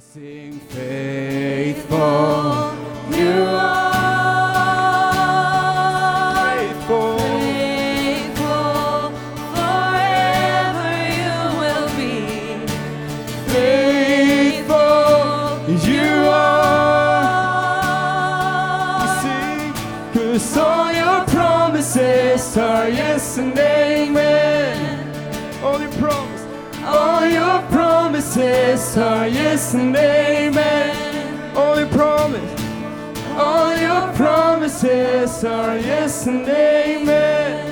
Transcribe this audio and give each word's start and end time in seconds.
Sing 0.00 0.52
faithful, 0.60 1.98
you 3.10 3.37
yes 29.68 29.74
and 29.74 29.96
amen. 29.96 31.56
All 31.56 31.78
your 31.78 31.88
promises. 31.88 32.60
All 33.36 33.76
your 33.76 34.12
promises 34.14 35.44
are 35.44 35.78
yes 35.78 36.26
and 36.26 36.48
amen. 36.48 37.68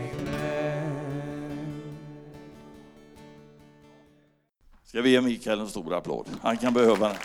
Ska 4.85 5.01
vi 5.01 5.09
ge 5.09 5.21
Mikael 5.21 5.59
en 5.59 5.67
stor 5.67 5.93
applåd? 5.93 6.25
Han 6.41 6.57
kan 6.57 6.73
behöva 6.73 7.07
den. 7.07 7.17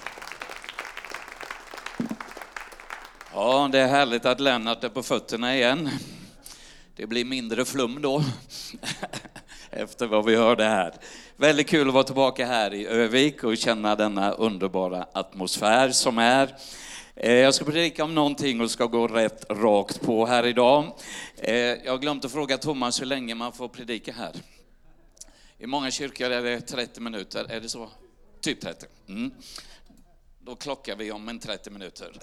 Ja, 3.33 3.69
det 3.73 3.81
är 3.81 3.89
härligt 3.89 4.27
att 4.27 4.41
Lennart 4.41 4.85
är 4.85 4.89
på 4.89 5.03
fötterna 5.03 5.57
igen. 5.57 5.91
Det 6.97 7.07
blir 7.07 7.25
mindre 7.25 7.65
flum 7.65 8.03
då, 8.03 8.25
efter 9.71 10.07
vad 10.07 10.25
vi 10.25 10.37
hörde 10.37 10.65
här. 10.65 10.95
Väldigt 11.37 11.69
kul 11.69 11.89
att 11.89 11.95
vara 11.95 12.05
tillbaka 12.05 12.47
här 12.47 12.75
i 12.75 12.87
Övik 12.87 13.45
och 13.45 13.57
känna 13.57 13.97
denna 13.97 14.33
underbara 14.33 15.07
atmosfär 15.13 15.91
som 15.91 16.19
är. 16.19 16.57
Eh, 17.17 17.33
jag 17.33 17.55
ska 17.55 17.65
predika 17.65 18.05
om 18.05 18.15
någonting 18.15 18.61
och 18.61 18.71
ska 18.71 18.87
gå 18.87 19.07
rätt 19.07 19.45
rakt 19.51 20.01
på 20.01 20.27
här 20.27 20.47
idag. 20.47 20.93
Eh, 21.37 21.55
jag 21.57 21.93
har 21.93 21.99
glömt 21.99 22.25
att 22.25 22.33
fråga 22.33 22.59
Thomas 22.59 23.01
hur 23.01 23.07
länge 23.07 23.35
man 23.35 23.53
får 23.53 23.69
predika 23.69 24.13
här. 24.13 24.33
I 25.59 25.67
många 25.67 25.91
kyrkor 25.91 26.31
är 26.31 26.43
det 26.43 26.61
30 26.61 27.01
minuter, 27.01 27.47
är 27.49 27.61
det 27.61 27.69
så? 27.69 27.91
Typ 28.41 28.61
30. 28.61 28.87
Mm. 29.09 29.31
Då 30.41 30.57
klockar 30.57 30.97
vi 30.97 31.13
om 31.13 31.29
en 31.29 31.39
30 31.39 31.71
minuter. 31.71 32.13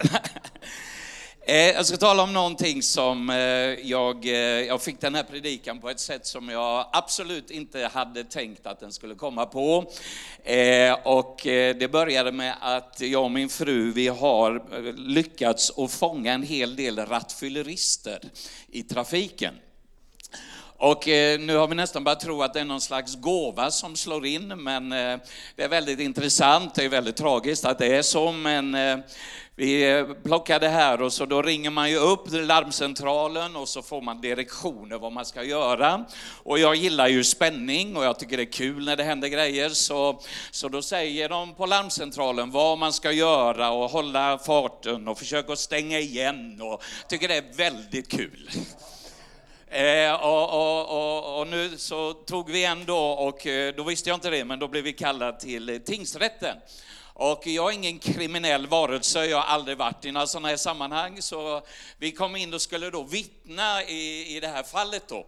Eh, 1.44 1.56
jag 1.56 1.86
ska 1.86 1.96
tala 1.96 2.22
om 2.22 2.32
någonting 2.32 2.82
som 2.82 3.30
eh, 3.30 3.36
jag, 3.36 4.26
eh, 4.26 4.32
jag 4.34 4.82
fick 4.82 5.00
den 5.00 5.14
här 5.14 5.22
predikan 5.22 5.80
på 5.80 5.90
ett 5.90 6.00
sätt 6.00 6.26
som 6.26 6.48
jag 6.48 6.86
absolut 6.92 7.50
inte 7.50 7.90
hade 7.92 8.24
tänkt 8.24 8.66
att 8.66 8.80
den 8.80 8.92
skulle 8.92 9.14
komma 9.14 9.46
på. 9.46 9.92
Och 11.04 11.40
det 11.44 11.92
började 11.92 12.32
med 12.32 12.54
att 12.60 13.00
jag 13.00 13.24
och 13.24 13.30
min 13.30 13.48
fru, 13.48 13.92
vi 13.92 14.08
har 14.08 14.62
lyckats 14.96 15.78
att 15.78 15.92
fånga 15.92 16.32
en 16.32 16.42
hel 16.42 16.76
del 16.76 16.98
rattfyllerister 16.98 18.20
i 18.68 18.82
trafiken. 18.82 19.54
Och 20.82 21.08
eh, 21.08 21.40
nu 21.40 21.56
har 21.56 21.68
vi 21.68 21.74
nästan 21.74 22.04
börjat 22.04 22.20
tro 22.20 22.42
att 22.42 22.54
det 22.54 22.60
är 22.60 22.64
någon 22.64 22.80
slags 22.80 23.16
gåva 23.16 23.70
som 23.70 23.96
slår 23.96 24.26
in, 24.26 24.48
men 24.48 24.92
eh, 24.92 25.18
det 25.56 25.62
är 25.62 25.68
väldigt 25.68 26.00
intressant, 26.00 26.74
det 26.74 26.84
är 26.84 26.88
väldigt 26.88 27.16
tragiskt 27.16 27.64
att 27.64 27.78
det 27.78 27.96
är 27.96 28.02
så, 28.02 28.32
men 28.32 28.74
eh, 28.74 28.98
vi 29.56 30.04
plockade 30.24 30.68
här 30.68 31.02
och 31.02 31.12
så 31.12 31.26
då 31.26 31.42
ringer 31.42 31.70
man 31.70 31.90
ju 31.90 31.96
upp 31.96 32.20
larmcentralen 32.30 33.56
och 33.56 33.68
så 33.68 33.82
får 33.82 34.00
man 34.00 34.20
direktioner 34.20 34.98
vad 34.98 35.12
man 35.12 35.24
ska 35.24 35.42
göra. 35.42 36.04
Och 36.42 36.58
jag 36.58 36.74
gillar 36.74 37.08
ju 37.08 37.24
spänning 37.24 37.96
och 37.96 38.04
jag 38.04 38.18
tycker 38.18 38.36
det 38.36 38.42
är 38.42 38.52
kul 38.52 38.84
när 38.84 38.96
det 38.96 39.04
händer 39.04 39.28
grejer, 39.28 39.68
så, 39.68 40.20
så 40.50 40.68
då 40.68 40.82
säger 40.82 41.28
de 41.28 41.54
på 41.54 41.66
larmcentralen 41.66 42.50
vad 42.50 42.78
man 42.78 42.92
ska 42.92 43.12
göra 43.12 43.70
och 43.70 43.90
hålla 43.90 44.38
farten 44.38 45.08
och 45.08 45.18
försöka 45.18 45.56
stänga 45.56 45.98
igen 45.98 46.60
och 46.62 46.82
tycker 47.08 47.28
det 47.28 47.36
är 47.36 47.56
väldigt 47.56 48.08
kul. 48.08 48.50
Eh, 49.74 50.14
och, 50.14 50.50
och, 50.52 50.88
och, 50.90 51.40
och 51.40 51.46
nu 51.46 51.78
så 51.78 52.12
tog 52.12 52.50
vi 52.50 52.64
en 52.64 52.84
då 52.84 52.98
och 52.98 53.46
eh, 53.46 53.74
då 53.74 53.82
visste 53.82 54.10
jag 54.10 54.16
inte 54.16 54.30
det, 54.30 54.44
men 54.44 54.58
då 54.58 54.68
blev 54.68 54.84
vi 54.84 54.92
kallade 54.92 55.40
till 55.40 55.68
eh, 55.68 55.78
tingsrätten. 55.78 56.56
Och 57.14 57.46
jag 57.46 57.70
är 57.70 57.74
ingen 57.74 57.98
kriminell 57.98 58.66
varelse, 58.66 59.26
jag 59.26 59.36
har 59.36 59.54
aldrig 59.54 59.78
varit 59.78 60.04
i 60.04 60.12
några 60.12 60.26
sådana 60.26 60.48
här 60.48 60.56
sammanhang, 60.56 61.22
så 61.22 61.62
vi 61.98 62.12
kom 62.12 62.36
in 62.36 62.54
och 62.54 62.62
skulle 62.62 62.90
då 62.90 63.02
vittna 63.02 63.82
i, 63.82 64.36
i 64.36 64.40
det 64.40 64.48
här 64.48 64.62
fallet 64.62 65.08
då. 65.08 65.26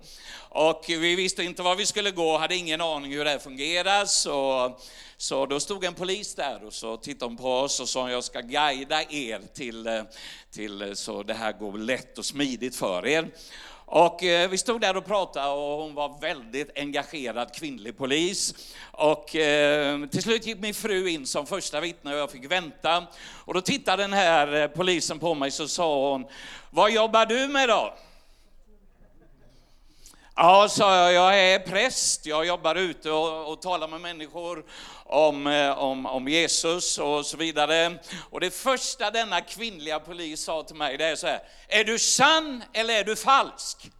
Och 0.48 0.84
vi 0.88 1.14
visste 1.14 1.42
inte 1.42 1.62
var 1.62 1.76
vi 1.76 1.86
skulle 1.86 2.10
gå, 2.10 2.38
hade 2.38 2.56
ingen 2.56 2.80
aning 2.80 3.12
hur 3.12 3.24
det 3.24 3.30
här 3.30 3.38
fungerar, 3.38 4.04
så, 4.04 4.72
så 5.16 5.46
då 5.46 5.60
stod 5.60 5.84
en 5.84 5.94
polis 5.94 6.34
där 6.34 6.64
och 6.64 6.72
så 6.72 6.96
tittade 6.96 7.30
hon 7.30 7.36
på 7.36 7.52
oss 7.52 7.80
och 7.80 7.88
sa 7.88 8.10
jag 8.10 8.24
ska 8.24 8.40
guida 8.40 9.02
er 9.02 9.40
till, 9.54 9.86
eh, 9.86 10.02
till 10.50 10.96
så 10.96 11.22
det 11.22 11.34
här 11.34 11.52
går 11.52 11.78
lätt 11.78 12.18
och 12.18 12.24
smidigt 12.24 12.76
för 12.76 13.06
er. 13.06 13.28
Och 13.96 14.24
eh, 14.24 14.50
vi 14.50 14.58
stod 14.58 14.80
där 14.80 14.96
och 14.96 15.06
pratade 15.06 15.48
och 15.48 15.82
hon 15.82 15.94
var 15.94 16.20
väldigt 16.20 16.78
engagerad 16.78 17.54
kvinnlig 17.54 17.98
polis. 17.98 18.54
Och 18.92 19.36
eh, 19.36 20.06
till 20.06 20.22
slut 20.22 20.46
gick 20.46 20.58
min 20.58 20.74
fru 20.74 21.08
in 21.08 21.26
som 21.26 21.46
första 21.46 21.80
vittne 21.80 22.12
och 22.12 22.18
jag 22.18 22.30
fick 22.30 22.50
vänta. 22.50 23.06
Och 23.44 23.54
då 23.54 23.60
tittade 23.60 24.02
den 24.02 24.12
här 24.12 24.62
eh, 24.62 24.66
polisen 24.66 25.18
på 25.18 25.34
mig 25.34 25.50
så 25.50 25.68
sa 25.68 26.10
hon, 26.10 26.26
vad 26.70 26.92
jobbar 26.92 27.26
du 27.26 27.48
med 27.48 27.68
då? 27.68 27.94
Ja, 30.36 30.68
sa 30.68 30.96
jag, 30.96 31.12
jag 31.12 31.40
är 31.40 31.58
präst. 31.58 32.26
Jag 32.26 32.46
jobbar 32.46 32.74
ute 32.74 33.10
och, 33.10 33.52
och 33.52 33.62
talar 33.62 33.88
med 33.88 34.00
människor 34.00 34.64
om, 35.04 35.46
eh, 35.46 35.78
om, 35.78 36.06
om 36.06 36.28
Jesus 36.28 36.98
och 36.98 37.26
så 37.26 37.36
vidare. 37.36 37.98
Och 38.30 38.40
det 38.40 38.50
första 38.50 39.10
denna 39.10 39.40
kvinnliga 39.40 40.00
polis 40.00 40.40
sa 40.40 40.62
till 40.62 40.76
mig, 40.76 40.98
det 40.98 41.04
är 41.04 41.16
så 41.16 41.26
här, 41.26 41.40
är 41.68 41.84
du 41.84 41.98
sann 41.98 42.64
eller 42.72 42.94
är 42.94 43.04
du 43.04 43.16
falsk? 43.16 43.90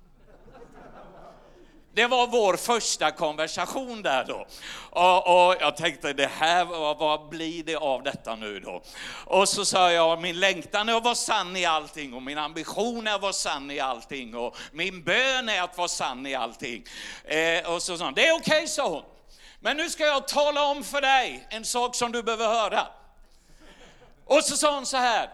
Det 1.94 2.06
var 2.06 2.26
vår 2.26 2.56
första 2.56 3.10
konversation 3.10 4.02
där 4.02 4.24
då. 4.24 4.46
Och, 4.90 5.48
och 5.48 5.56
jag 5.60 5.76
tänkte, 5.76 6.12
det 6.12 6.26
här, 6.26 6.64
vad, 6.64 6.98
vad 6.98 7.28
blir 7.28 7.64
det 7.64 7.76
av 7.76 8.02
detta 8.02 8.36
nu 8.36 8.60
då? 8.60 8.82
Och 9.24 9.48
så 9.48 9.64
sa 9.64 9.92
jag, 9.92 10.20
min 10.20 10.40
längtan 10.40 10.88
är 10.88 10.96
att 10.96 11.04
vara 11.04 11.14
sann 11.14 11.56
i 11.56 11.64
allting 11.64 12.14
och 12.14 12.22
min 12.22 12.38
ambition 12.38 13.06
är 13.06 13.14
att 13.14 13.22
vara 13.22 13.32
sann 13.32 13.70
i 13.70 13.80
allting 13.80 14.36
och 14.36 14.56
min 14.72 15.02
bön 15.02 15.48
är 15.48 15.62
att 15.62 15.78
vara 15.78 15.88
sann 15.88 16.26
i 16.26 16.34
allting. 16.34 16.84
Eh, 17.24 17.70
och 17.74 17.82
så 17.82 17.98
sa 17.98 18.04
hon, 18.04 18.14
det 18.14 18.26
är 18.28 18.36
okej, 18.36 18.68
sa 18.68 18.88
hon. 18.88 19.02
Men 19.60 19.76
nu 19.76 19.90
ska 19.90 20.04
jag 20.04 20.28
tala 20.28 20.64
om 20.64 20.84
för 20.84 21.00
dig 21.00 21.46
en 21.50 21.64
sak 21.64 21.94
som 21.94 22.12
du 22.12 22.22
behöver 22.22 22.46
höra. 22.46 22.86
Och 24.24 24.44
så 24.44 24.56
sa 24.56 24.74
hon 24.74 24.86
så 24.86 24.96
här, 24.96 25.30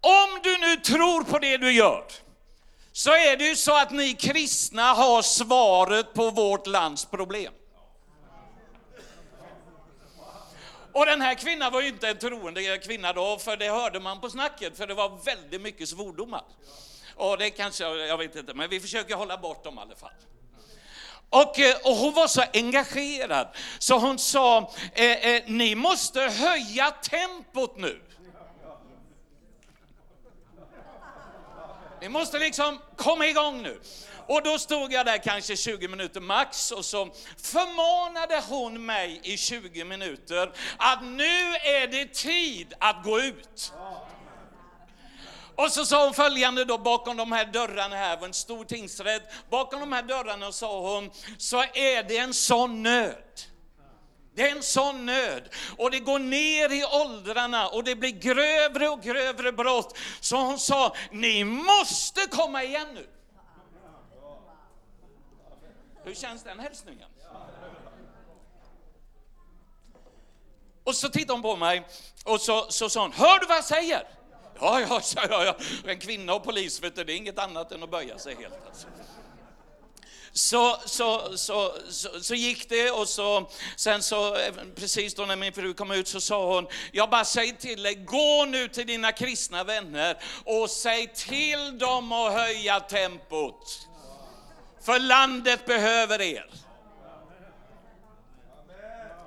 om 0.00 0.40
du 0.42 0.58
nu 0.58 0.76
tror 0.76 1.24
på 1.24 1.38
det 1.38 1.56
du 1.56 1.72
gör, 1.72 2.04
så 2.98 3.10
är 3.10 3.36
det 3.36 3.44
ju 3.44 3.56
så 3.56 3.76
att 3.76 3.90
ni 3.90 4.14
kristna 4.14 4.82
har 4.82 5.22
svaret 5.22 6.14
på 6.14 6.30
vårt 6.30 6.66
lands 6.66 7.04
problem. 7.04 7.52
Och 10.92 11.06
den 11.06 11.20
här 11.20 11.34
kvinnan 11.34 11.72
var 11.72 11.80
ju 11.80 11.88
inte 11.88 12.08
en 12.08 12.18
troende 12.18 12.78
kvinna 12.78 13.12
då, 13.12 13.38
för 13.38 13.56
det 13.56 13.68
hörde 13.68 14.00
man 14.00 14.20
på 14.20 14.30
snacket, 14.30 14.76
för 14.76 14.86
det 14.86 14.94
var 14.94 15.24
väldigt 15.24 15.60
mycket 15.60 15.88
svordomar. 15.88 16.42
Och 17.14 17.38
det 17.38 17.50
kanske, 17.50 17.84
jag 17.84 18.18
vet 18.18 18.36
inte, 18.36 18.54
men 18.54 18.70
vi 18.70 18.80
försöker 18.80 19.14
hålla 19.14 19.38
bort 19.38 19.64
dem 19.64 19.78
i 19.78 19.80
alla 19.80 19.96
fall. 19.96 20.10
Och, 21.30 21.58
eh, 21.58 21.76
och 21.84 21.96
hon 21.96 22.14
var 22.14 22.26
så 22.26 22.42
engagerad, 22.52 23.48
så 23.78 23.98
hon 23.98 24.18
sa, 24.18 24.72
eh, 24.94 25.04
eh, 25.04 25.42
ni 25.46 25.74
måste 25.74 26.20
höja 26.20 26.90
tempot 26.90 27.76
nu. 27.76 28.02
Ni 32.00 32.08
måste 32.08 32.38
liksom 32.38 32.78
komma 32.96 33.26
igång 33.26 33.62
nu. 33.62 33.80
Och 34.26 34.42
då 34.42 34.58
stod 34.58 34.92
jag 34.92 35.06
där 35.06 35.18
kanske 35.18 35.56
20 35.56 35.88
minuter 35.88 36.20
max 36.20 36.70
och 36.70 36.84
så 36.84 37.08
förmanade 37.42 38.42
hon 38.48 38.86
mig 38.86 39.20
i 39.22 39.36
20 39.36 39.84
minuter 39.84 40.52
att 40.76 41.02
nu 41.02 41.54
är 41.54 41.86
det 41.86 42.14
tid 42.14 42.74
att 42.80 43.04
gå 43.04 43.20
ut. 43.20 43.72
Och 45.54 45.72
så 45.72 45.84
sa 45.84 46.04
hon 46.04 46.14
följande 46.14 46.64
då, 46.64 46.78
bakom 46.78 47.16
de 47.16 47.32
här 47.32 47.44
dörrarna 47.44 47.96
här, 47.96 48.16
var 48.16 48.26
en 48.26 48.34
stor 48.34 48.64
tingsrätt, 48.64 49.22
bakom 49.50 49.80
de 49.80 49.92
här 49.92 50.02
dörrarna 50.02 50.52
sa 50.52 50.80
hon, 50.80 51.10
så 51.38 51.62
är 51.62 52.02
det 52.02 52.18
en 52.18 52.34
sån 52.34 52.82
nöd. 52.82 53.42
Det 54.38 54.48
är 54.48 54.56
en 54.56 54.62
sån 54.62 55.06
nöd 55.06 55.48
och 55.78 55.90
det 55.90 56.00
går 56.00 56.18
ner 56.18 56.72
i 56.72 56.84
åldrarna 56.84 57.68
och 57.68 57.84
det 57.84 57.94
blir 57.94 58.10
grövre 58.10 58.88
och 58.88 59.02
grövre 59.02 59.52
brott. 59.52 59.98
Så 60.20 60.36
hon 60.36 60.58
sa, 60.58 60.96
ni 61.10 61.44
måste 61.44 62.20
komma 62.30 62.64
igen 62.64 62.88
nu. 62.94 63.06
Hur 66.04 66.14
känns 66.14 66.42
den 66.42 66.60
hälsningen? 66.60 67.08
Och 70.84 70.94
så 70.94 71.08
tittade 71.08 71.32
hon 71.32 71.42
på 71.42 71.56
mig 71.56 71.86
och 72.24 72.40
så, 72.40 72.66
så 72.70 72.88
sa 72.88 73.02
hon, 73.02 73.12
hör 73.12 73.38
du 73.38 73.46
vad 73.46 73.56
jag 73.56 73.64
säger? 73.64 74.08
Ja, 74.60 74.80
ja, 74.80 75.00
sa 75.00 75.20
jag. 75.30 75.46
Ja. 75.46 75.56
En 75.84 75.98
kvinna 75.98 76.34
och 76.34 76.44
polis, 76.44 76.82
vet 76.82 76.96
du, 76.96 77.04
det 77.04 77.12
är 77.12 77.16
inget 77.16 77.38
annat 77.38 77.72
än 77.72 77.82
att 77.82 77.90
böja 77.90 78.18
sig 78.18 78.34
helt. 78.34 78.66
Alltså 78.66 78.86
så, 80.32 80.76
så, 80.84 81.36
så, 81.36 81.74
så, 81.88 82.20
så 82.20 82.34
gick 82.34 82.68
det 82.68 82.90
och 82.90 83.08
så, 83.08 83.50
sen 83.76 84.02
så, 84.02 84.36
eh, 84.36 84.52
precis 84.76 85.14
då 85.14 85.26
när 85.26 85.36
min 85.36 85.52
fru 85.52 85.74
kom 85.74 85.90
ut 85.90 86.08
så 86.08 86.20
sa 86.20 86.54
hon, 86.54 86.66
jag 86.92 87.10
bara 87.10 87.24
säger 87.24 87.52
till 87.52 87.82
dig, 87.82 87.94
gå 87.94 88.44
nu 88.44 88.68
till 88.68 88.86
dina 88.86 89.12
kristna 89.12 89.64
vänner 89.64 90.16
och 90.44 90.70
säg 90.70 91.06
till 91.14 91.78
dem 91.78 92.12
att 92.12 92.32
höja 92.32 92.80
tempot. 92.80 93.88
För 94.84 94.98
landet 94.98 95.66
behöver 95.66 96.20
er. 96.20 96.50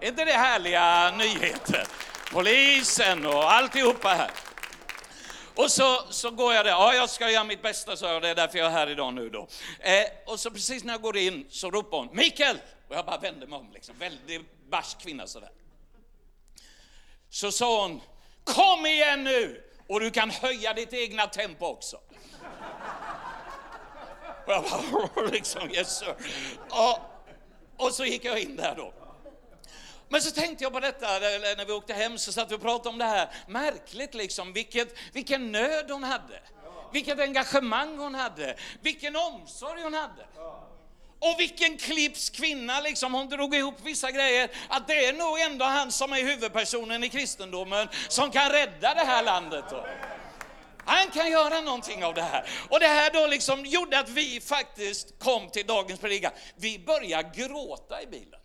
Är 0.02 0.08
inte 0.08 0.26
det 0.26 0.34
härliga 0.34 1.12
nyheter? 1.18 1.88
Polisen 2.32 3.26
och 3.26 3.54
alltihopa 3.54 4.10
här. 4.10 4.32
Och 5.62 5.72
så, 5.72 6.04
så 6.10 6.32
går 6.32 6.54
jag 6.54 6.66
där, 6.66 6.72
ja 6.72 6.94
jag 6.94 7.10
ska 7.10 7.32
göra 7.32 7.44
mitt 7.44 7.62
bästa 7.62 7.98
så 7.98 8.06
jag, 8.06 8.22
det 8.22 8.30
är 8.30 8.36
därför 8.36 8.58
jag 8.58 8.68
är 8.68 8.72
här 8.72 8.90
idag 8.90 9.14
nu 9.14 9.30
då. 9.30 9.48
Eh, 9.80 10.04
och 10.26 10.40
så 10.40 10.52
precis 10.52 10.84
när 10.84 10.94
jag 10.94 11.02
går 11.02 11.18
in 11.18 11.46
så 11.50 11.72
ropar 11.72 11.98
hon, 11.98 12.10
Mikael! 12.12 12.58
Och 12.88 12.96
jag 12.96 13.06
bara 13.06 13.18
vänder 13.18 13.48
mig 13.48 13.60
om, 13.60 13.72
liksom, 13.74 13.96
väldigt 14.00 14.70
barsk 14.70 15.02
kvinna 15.02 15.28
sådär. 15.28 15.52
Så 17.30 17.52
sa 17.52 17.82
hon, 17.82 18.02
kom 18.44 18.86
igen 18.86 19.24
nu! 19.24 19.64
Och 19.88 20.00
du 20.00 20.12
kan 20.12 20.30
höja 20.30 20.74
ditt 20.74 20.94
egna 20.94 21.28
tempo 21.28 21.66
också. 21.66 21.98
Och 24.46 24.54
jag 24.54 24.64
bara, 24.64 25.28
liksom, 25.32 25.70
yes 25.72 26.00
sir. 26.00 26.16
Och, 26.70 27.00
och 27.86 27.94
så 27.94 28.06
gick 28.06 28.26
jag 28.26 28.40
in 28.40 28.56
där 28.56 28.76
då. 28.76 28.94
Men 30.12 30.22
så 30.22 30.32
tänkte 30.32 30.64
jag 30.64 30.74
på 30.74 30.80
detta 30.80 31.08
när 31.08 31.66
vi 31.66 31.74
åkte 31.74 31.94
hem, 31.94 32.18
så 32.18 32.32
satt 32.32 32.52
vi 32.52 32.56
och 32.56 32.62
pratade 32.62 32.90
om 32.90 32.98
det 32.98 33.06
här. 33.06 33.30
Märkligt 33.48 34.14
liksom, 34.14 34.54
vilket, 34.54 34.96
vilken 35.14 35.52
nöd 35.52 35.92
hon 35.92 36.04
hade. 36.04 36.40
Vilket 36.94 37.20
engagemang 37.20 37.98
hon 37.98 38.16
hade. 38.16 38.56
Vilken 38.82 39.16
omsorg 39.16 39.82
hon 39.84 39.94
hade. 39.94 40.26
Och 41.20 41.36
vilken 41.40 41.78
klipps 41.78 42.30
kvinna, 42.30 42.82
liksom, 42.82 43.14
hon 43.14 43.30
drog 43.30 43.56
ihop 43.56 43.76
vissa 43.84 44.12
grejer, 44.12 44.52
att 44.70 44.88
det 44.88 45.06
är 45.06 45.14
nog 45.14 45.40
ändå 45.40 45.66
han 45.66 45.92
som 45.92 46.14
är 46.14 46.24
huvudpersonen 46.24 47.04
i 47.04 47.10
kristendomen 47.10 47.88
som 48.08 48.32
kan 48.32 48.50
rädda 48.50 48.94
det 48.94 49.06
här 49.06 49.24
landet. 49.24 49.66
Då. 49.70 49.86
Han 50.86 51.12
kan 51.12 51.32
göra 51.32 51.62
någonting 51.62 52.06
av 52.06 52.14
det 52.14 52.22
här. 52.22 52.50
Och 52.70 52.80
det 52.80 52.88
här 52.88 53.12
då 53.14 53.28
liksom 53.28 53.66
gjorde 53.66 54.00
att 54.00 54.10
vi 54.10 54.42
faktiskt 54.42 55.20
kom 55.20 55.50
till 55.50 55.66
dagens 55.68 56.00
predikan. 56.00 56.32
Vi 56.56 56.80
började 56.80 57.30
gråta 57.36 58.02
i 58.02 58.08
bilen. 58.08 58.41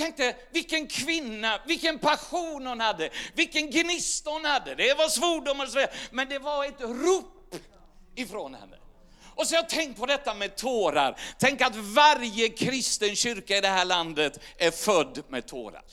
Tänkte 0.00 0.36
vilken 0.50 0.86
kvinna, 0.86 1.60
vilken 1.66 1.98
passion 1.98 2.66
hon 2.66 2.80
hade, 2.80 3.10
vilken 3.34 3.70
gnista 3.70 4.30
hon 4.30 4.44
hade. 4.44 4.74
Det 4.74 4.94
var 4.94 5.08
svordomar 5.08 5.64
och 5.64 5.70
så 5.70 5.78
vidare, 5.78 5.94
men 6.10 6.28
det 6.28 6.38
var 6.38 6.64
ett 6.64 6.80
rop 6.80 7.54
ifrån 8.14 8.54
henne. 8.54 8.76
Och 9.34 9.46
så 9.46 9.54
har 9.54 9.62
jag 9.62 9.68
tänkt 9.68 9.98
på 9.98 10.06
detta 10.06 10.34
med 10.34 10.56
tårar. 10.56 11.20
Tänk 11.38 11.60
att 11.60 11.76
varje 11.76 12.48
kristen 12.48 13.16
kyrka 13.16 13.56
i 13.56 13.60
det 13.60 13.68
här 13.68 13.84
landet 13.84 14.40
är 14.58 14.70
född 14.70 15.22
med 15.28 15.46
tårar. 15.46 15.84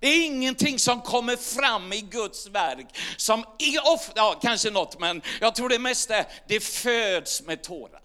Det 0.00 0.08
är 0.08 0.26
ingenting 0.26 0.78
som 0.78 1.00
kommer 1.00 1.36
fram 1.36 1.92
i 1.92 2.00
Guds 2.00 2.46
verk 2.46 2.86
som, 3.16 3.44
ofta, 3.84 4.12
ja 4.16 4.38
kanske 4.42 4.70
något, 4.70 5.00
men 5.00 5.22
jag 5.40 5.54
tror 5.54 5.68
det 5.68 5.78
mesta 5.78 6.16
är, 6.16 6.26
det 6.48 6.60
föds 6.60 7.42
med 7.42 7.62
tårar. 7.62 8.03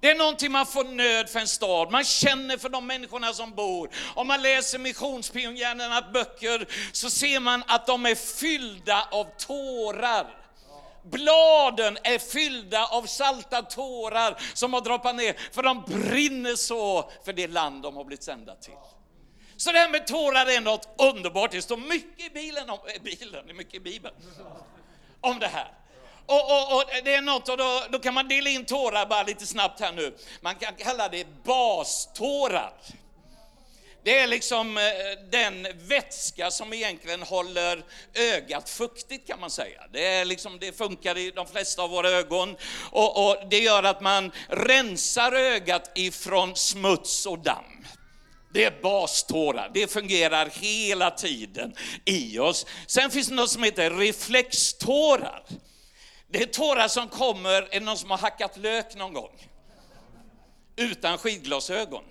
Det 0.00 0.10
är 0.10 0.14
någonting 0.14 0.52
man 0.52 0.66
får 0.66 0.84
nöd 0.84 1.28
för 1.28 1.40
en 1.40 1.48
stad, 1.48 1.90
man 1.90 2.04
känner 2.04 2.56
för 2.56 2.68
de 2.68 2.86
människorna 2.86 3.32
som 3.32 3.54
bor. 3.54 3.90
Om 4.14 4.26
man 4.26 4.42
läser 4.42 4.78
missionspionjärernas 4.78 6.12
böcker 6.12 6.66
så 6.92 7.10
ser 7.10 7.40
man 7.40 7.64
att 7.66 7.86
de 7.86 8.06
är 8.06 8.14
fyllda 8.14 9.08
av 9.10 9.24
tårar. 9.38 10.36
Bladen 11.02 11.98
är 12.02 12.18
fyllda 12.18 12.86
av 12.86 13.02
salta 13.06 13.62
tårar 13.62 14.42
som 14.54 14.72
har 14.72 14.80
droppat 14.80 15.16
ner, 15.16 15.36
för 15.52 15.62
de 15.62 15.82
brinner 15.86 16.54
så 16.54 17.10
för 17.24 17.32
det 17.32 17.46
land 17.46 17.82
de 17.82 17.96
har 17.96 18.04
blivit 18.04 18.22
sända 18.22 18.54
till. 18.54 18.74
Så 19.56 19.72
det 19.72 19.78
här 19.78 19.88
med 19.88 20.06
tårar 20.06 20.46
är 20.46 20.60
något 20.60 20.88
underbart. 20.98 21.50
Det 21.50 21.62
står 21.62 21.76
mycket 21.76 22.26
i 22.26 22.30
bilen 22.30 22.70
om, 22.70 22.78
bilen, 23.02 23.56
mycket 23.56 23.74
i 23.74 23.80
Bibeln 23.80 24.14
om 25.20 25.38
det 25.38 25.46
här. 25.46 25.79
Och, 26.30 26.50
och, 26.50 26.76
och, 26.76 26.84
det 27.04 27.14
är 27.14 27.22
något, 27.22 27.48
och 27.48 27.56
då, 27.56 27.82
då 27.90 27.98
kan 27.98 28.14
man 28.14 28.28
dela 28.28 28.50
in 28.50 28.64
tårar 28.64 29.06
bara 29.06 29.22
lite 29.22 29.46
snabbt 29.46 29.80
här 29.80 29.92
nu. 29.92 30.14
Man 30.40 30.54
kan 30.54 30.74
kalla 30.74 31.08
det 31.08 31.44
bastårar. 31.44 32.72
Det 34.04 34.18
är 34.18 34.26
liksom 34.26 34.76
eh, 34.76 34.82
den 35.30 35.66
vätska 35.88 36.50
som 36.50 36.72
egentligen 36.72 37.22
håller 37.22 37.84
ögat 38.14 38.68
fuktigt 38.68 39.26
kan 39.26 39.40
man 39.40 39.50
säga. 39.50 39.82
Det, 39.92 40.06
är 40.06 40.24
liksom, 40.24 40.58
det 40.58 40.76
funkar 40.78 41.18
i 41.18 41.30
de 41.30 41.46
flesta 41.46 41.82
av 41.82 41.90
våra 41.90 42.10
ögon 42.10 42.56
och, 42.90 43.28
och 43.28 43.36
det 43.50 43.58
gör 43.58 43.82
att 43.82 44.00
man 44.00 44.32
rensar 44.48 45.32
ögat 45.32 45.90
ifrån 45.94 46.56
smuts 46.56 47.26
och 47.26 47.38
damm. 47.38 47.86
Det 48.52 48.64
är 48.64 48.82
bastårar, 48.82 49.70
det 49.74 49.92
fungerar 49.92 50.50
hela 50.52 51.10
tiden 51.10 51.74
i 52.04 52.38
oss. 52.38 52.66
Sen 52.86 53.10
finns 53.10 53.28
det 53.28 53.34
något 53.34 53.50
som 53.50 53.62
heter 53.62 53.90
reflextårar. 53.90 55.42
Det 56.30 56.42
är 56.42 56.46
tårar 56.46 56.88
som 56.88 57.08
kommer, 57.08 57.50
är 57.50 57.68
det 57.70 57.80
någon 57.80 57.98
som 57.98 58.10
har 58.10 58.18
hackat 58.18 58.56
lök 58.56 58.94
någon 58.94 59.12
gång? 59.12 59.48
Utan 60.76 61.18
skidglasögon. 61.18 62.04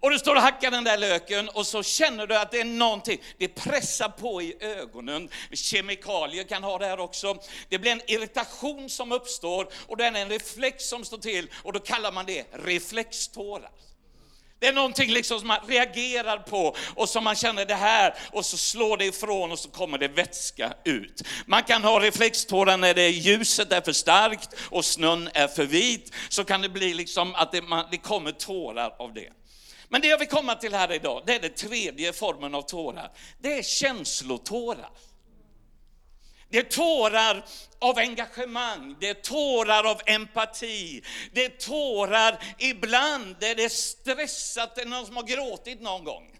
Och 0.00 0.10
du 0.10 0.18
står 0.18 0.36
och 0.36 0.42
hackar 0.42 0.70
den 0.70 0.84
där 0.84 0.98
löken 0.98 1.48
och 1.48 1.66
så 1.66 1.82
känner 1.82 2.26
du 2.26 2.36
att 2.36 2.50
det 2.50 2.60
är 2.60 2.64
någonting, 2.64 3.22
det 3.38 3.48
pressar 3.48 4.08
på 4.08 4.42
i 4.42 4.56
ögonen. 4.60 5.28
Kemikalier 5.52 6.44
kan 6.44 6.62
ha 6.62 6.78
det 6.78 6.86
här 6.86 7.00
också. 7.00 7.36
Det 7.68 7.78
blir 7.78 7.92
en 7.92 8.10
irritation 8.10 8.90
som 8.90 9.12
uppstår 9.12 9.68
och 9.86 9.96
det 9.96 10.04
är 10.04 10.14
en 10.14 10.28
reflex 10.28 10.88
som 10.88 11.04
står 11.04 11.18
till 11.18 11.50
och 11.62 11.72
då 11.72 11.78
kallar 11.78 12.12
man 12.12 12.26
det 12.26 12.46
reflextårar. 12.52 13.70
Det 14.62 14.68
är 14.68 14.72
någonting 14.72 15.10
liksom 15.10 15.38
som 15.38 15.48
man 15.48 15.58
reagerar 15.68 16.38
på 16.38 16.76
och 16.94 17.08
som 17.08 17.24
man 17.24 17.36
känner 17.36 17.64
det 17.64 17.74
här 17.74 18.14
och 18.32 18.44
så 18.46 18.56
slår 18.56 18.96
det 18.96 19.04
ifrån 19.04 19.52
och 19.52 19.58
så 19.58 19.68
kommer 19.68 19.98
det 19.98 20.08
vätska 20.08 20.72
ut. 20.84 21.22
Man 21.46 21.62
kan 21.62 21.84
ha 21.84 22.00
reflextårar 22.00 22.76
när 22.76 22.94
det 22.94 23.08
ljuset 23.08 23.72
är 23.72 23.80
för 23.80 23.92
starkt 23.92 24.54
och 24.70 24.84
snön 24.84 25.28
är 25.34 25.48
för 25.48 25.64
vit. 25.64 26.14
Så 26.28 26.44
kan 26.44 26.62
det 26.62 26.68
bli 26.68 26.94
liksom 26.94 27.34
att 27.34 27.52
det, 27.52 27.62
man, 27.62 27.84
det 27.90 27.96
kommer 27.96 28.32
tårar 28.32 28.94
av 28.98 29.14
det. 29.14 29.32
Men 29.88 30.00
det 30.00 30.08
jag 30.08 30.18
vill 30.18 30.28
komma 30.28 30.54
till 30.54 30.74
här 30.74 30.92
idag, 30.92 31.22
det 31.26 31.34
är 31.34 31.40
den 31.40 31.54
tredje 31.54 32.12
formen 32.12 32.54
av 32.54 32.62
tårar. 32.62 33.10
Det 33.40 33.58
är 33.58 33.62
känslotårar. 33.62 34.90
Det 36.52 36.58
är 36.58 36.62
tårar 36.62 37.44
av 37.78 37.98
engagemang, 37.98 38.96
det 39.00 39.08
är 39.08 39.14
tårar 39.14 39.84
av 39.84 40.00
empati, 40.06 41.02
det 41.32 41.44
är 41.44 41.48
tårar 41.48 42.44
ibland 42.58 43.36
där 43.40 43.54
det 43.54 43.64
är 43.64 43.68
stressat, 43.68 44.74
det 44.74 44.82
är 44.82 44.86
någon 44.86 45.06
som 45.06 45.16
har 45.16 45.22
gråtit 45.22 45.80
någon 45.80 46.04
gång. 46.04 46.36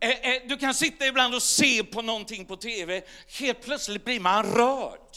Eh, 0.00 0.10
eh, 0.10 0.42
du 0.46 0.56
kan 0.56 0.74
sitta 0.74 1.06
ibland 1.06 1.34
och 1.34 1.42
se 1.42 1.84
på 1.84 2.02
någonting 2.02 2.46
på 2.46 2.56
TV, 2.56 3.02
helt 3.38 3.62
plötsligt 3.62 4.04
blir 4.04 4.20
man 4.20 4.54
rörd. 4.54 5.16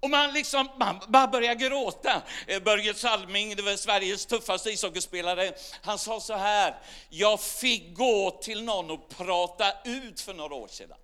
Och 0.00 0.10
man, 0.10 0.32
liksom, 0.32 0.68
man 0.78 1.00
bara 1.08 1.26
börjar 1.26 1.54
gråta. 1.54 2.22
Eh, 2.46 2.62
Börje 2.62 2.94
Salming, 2.94 3.56
det 3.56 3.62
var 3.62 3.76
Sveriges 3.76 4.26
tuffaste 4.26 4.70
ishockeyspelare, 4.70 5.52
han 5.82 5.98
sa 5.98 6.20
så 6.20 6.34
här, 6.34 6.78
jag 7.08 7.40
fick 7.40 7.94
gå 7.94 8.30
till 8.42 8.62
någon 8.64 8.90
och 8.90 9.08
prata 9.08 9.72
ut 9.84 10.20
för 10.20 10.34
några 10.34 10.54
år 10.54 10.68
sedan. 10.68 10.98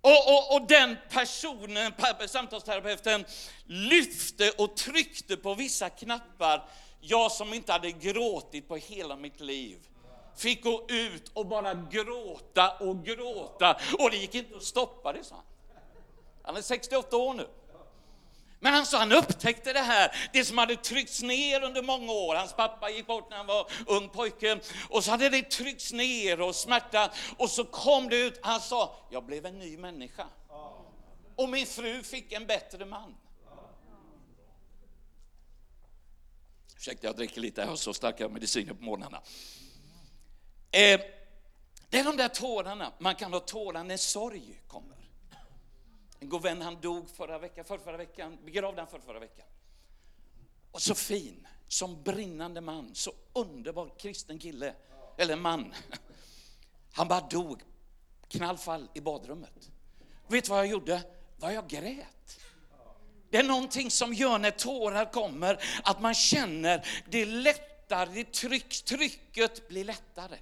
Och, 0.00 0.28
och, 0.28 0.54
och, 0.54 0.66
den 0.66 0.96
personen, 1.08 1.92
samtalsterapeuten, 2.28 3.24
lyfte 3.66 4.50
och 4.50 4.76
tryckte 4.76 5.36
på 5.36 5.54
vissa 5.54 5.90
knappar. 5.90 6.68
Jag 7.00 7.32
som 7.32 7.54
inte 7.54 7.72
hade 7.72 7.92
gråtit 7.92 8.68
på 8.68 8.76
hela 8.76 9.16
mitt 9.16 9.40
liv 9.40 9.78
fick 10.36 10.64
gå 10.64 10.86
ut 10.88 11.30
och 11.34 11.46
bara 11.46 11.74
gråta 11.74 12.70
och 12.70 13.04
gråta. 13.04 13.80
Och 13.98 14.10
det 14.10 14.16
gick 14.16 14.34
inte 14.34 14.56
att 14.56 14.62
stoppa 14.62 15.12
det, 15.12 15.24
sa 15.24 15.34
han. 15.34 15.44
Han 16.42 16.56
är 16.56 16.62
68 16.62 17.16
år 17.16 17.34
nu. 17.34 17.46
Men 18.62 18.74
han 18.74 18.86
sa, 18.86 18.98
han 18.98 19.12
upptäckte 19.12 19.72
det 19.72 19.80
här, 19.80 20.30
det 20.32 20.44
som 20.44 20.58
hade 20.58 20.76
tryckts 20.76 21.22
ner 21.22 21.62
under 21.62 21.82
många 21.82 22.12
år. 22.12 22.34
Hans 22.34 22.52
pappa 22.52 22.90
gick 22.90 23.06
bort 23.06 23.30
när 23.30 23.36
han 23.36 23.46
var 23.46 23.70
ung 23.86 24.08
pojke 24.08 24.60
och 24.88 25.04
så 25.04 25.10
hade 25.10 25.28
det 25.28 25.50
tryckts 25.50 25.92
ner 25.92 26.40
och 26.40 26.54
smärta 26.54 27.12
och 27.38 27.50
så 27.50 27.64
kom 27.64 28.08
det 28.08 28.16
ut. 28.16 28.40
Han 28.42 28.60
sa, 28.60 28.96
jag 29.10 29.24
blev 29.24 29.46
en 29.46 29.58
ny 29.58 29.76
människa. 29.76 30.26
Och 31.36 31.48
min 31.48 31.66
fru 31.66 32.02
fick 32.02 32.32
en 32.32 32.46
bättre 32.46 32.84
man. 32.84 33.16
Ursäkta, 36.76 37.06
jag 37.06 37.16
dricker 37.16 37.40
lite, 37.40 37.60
jag 37.60 37.68
har 37.68 37.76
så 37.76 37.94
starka 37.94 38.28
mediciner 38.28 38.74
på 38.74 38.84
morgnarna. 38.84 39.22
Eh, 40.70 41.00
det 41.88 41.98
är 41.98 42.04
de 42.04 42.16
där 42.16 42.28
tårarna, 42.28 42.92
man 42.98 43.14
kan 43.14 43.32
ha 43.32 43.40
tårar 43.40 43.84
när 43.84 43.96
sorg 43.96 44.60
kommer. 44.66 44.99
En 46.20 46.28
god 46.28 46.42
vän, 46.42 46.62
han 46.62 46.80
dog 46.80 47.10
förra 47.10 47.38
veckan, 47.38 47.64
för 47.64 47.78
förra 47.78 47.96
veckan, 47.96 48.38
begravde 48.44 48.80
han 48.80 48.88
för 48.88 48.98
förra 48.98 49.18
veckan. 49.18 49.46
Och 50.72 50.82
så 50.82 50.94
fin, 50.94 51.46
som 51.68 52.02
brinnande 52.02 52.60
man, 52.60 52.94
så 52.94 53.12
underbar 53.32 53.98
kristen 53.98 54.38
kille, 54.38 54.74
eller 55.18 55.36
man. 55.36 55.74
Han 56.92 57.08
bara 57.08 57.20
dog, 57.20 57.62
knallfall 58.28 58.88
i 58.94 59.00
badrummet. 59.00 59.70
Vet 60.28 60.44
du 60.44 60.50
vad 60.50 60.58
jag 60.58 60.66
gjorde? 60.66 61.02
Vad 61.36 61.54
jag 61.54 61.68
grät. 61.68 62.40
Det 63.30 63.36
är 63.36 63.42
någonting 63.42 63.90
som 63.90 64.14
gör 64.14 64.38
när 64.38 64.50
tårar 64.50 65.12
kommer 65.12 65.64
att 65.84 66.00
man 66.00 66.14
känner 66.14 66.86
det 67.10 67.24
lättar, 67.24 68.06
det 68.06 68.32
tryck, 68.32 68.84
trycket 68.84 69.68
blir 69.68 69.84
lättare. 69.84 70.38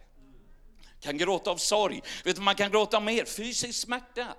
Kan 1.01 1.19
gråta 1.19 1.51
av 1.51 1.57
sorg, 1.57 2.03
vet 2.25 2.37
du, 2.37 2.43
man 2.43 2.55
kan 2.55 2.71
gråta 2.71 2.97
av 2.97 3.03
mer 3.03 3.25
fysisk 3.25 3.81
smärta. 3.81 4.35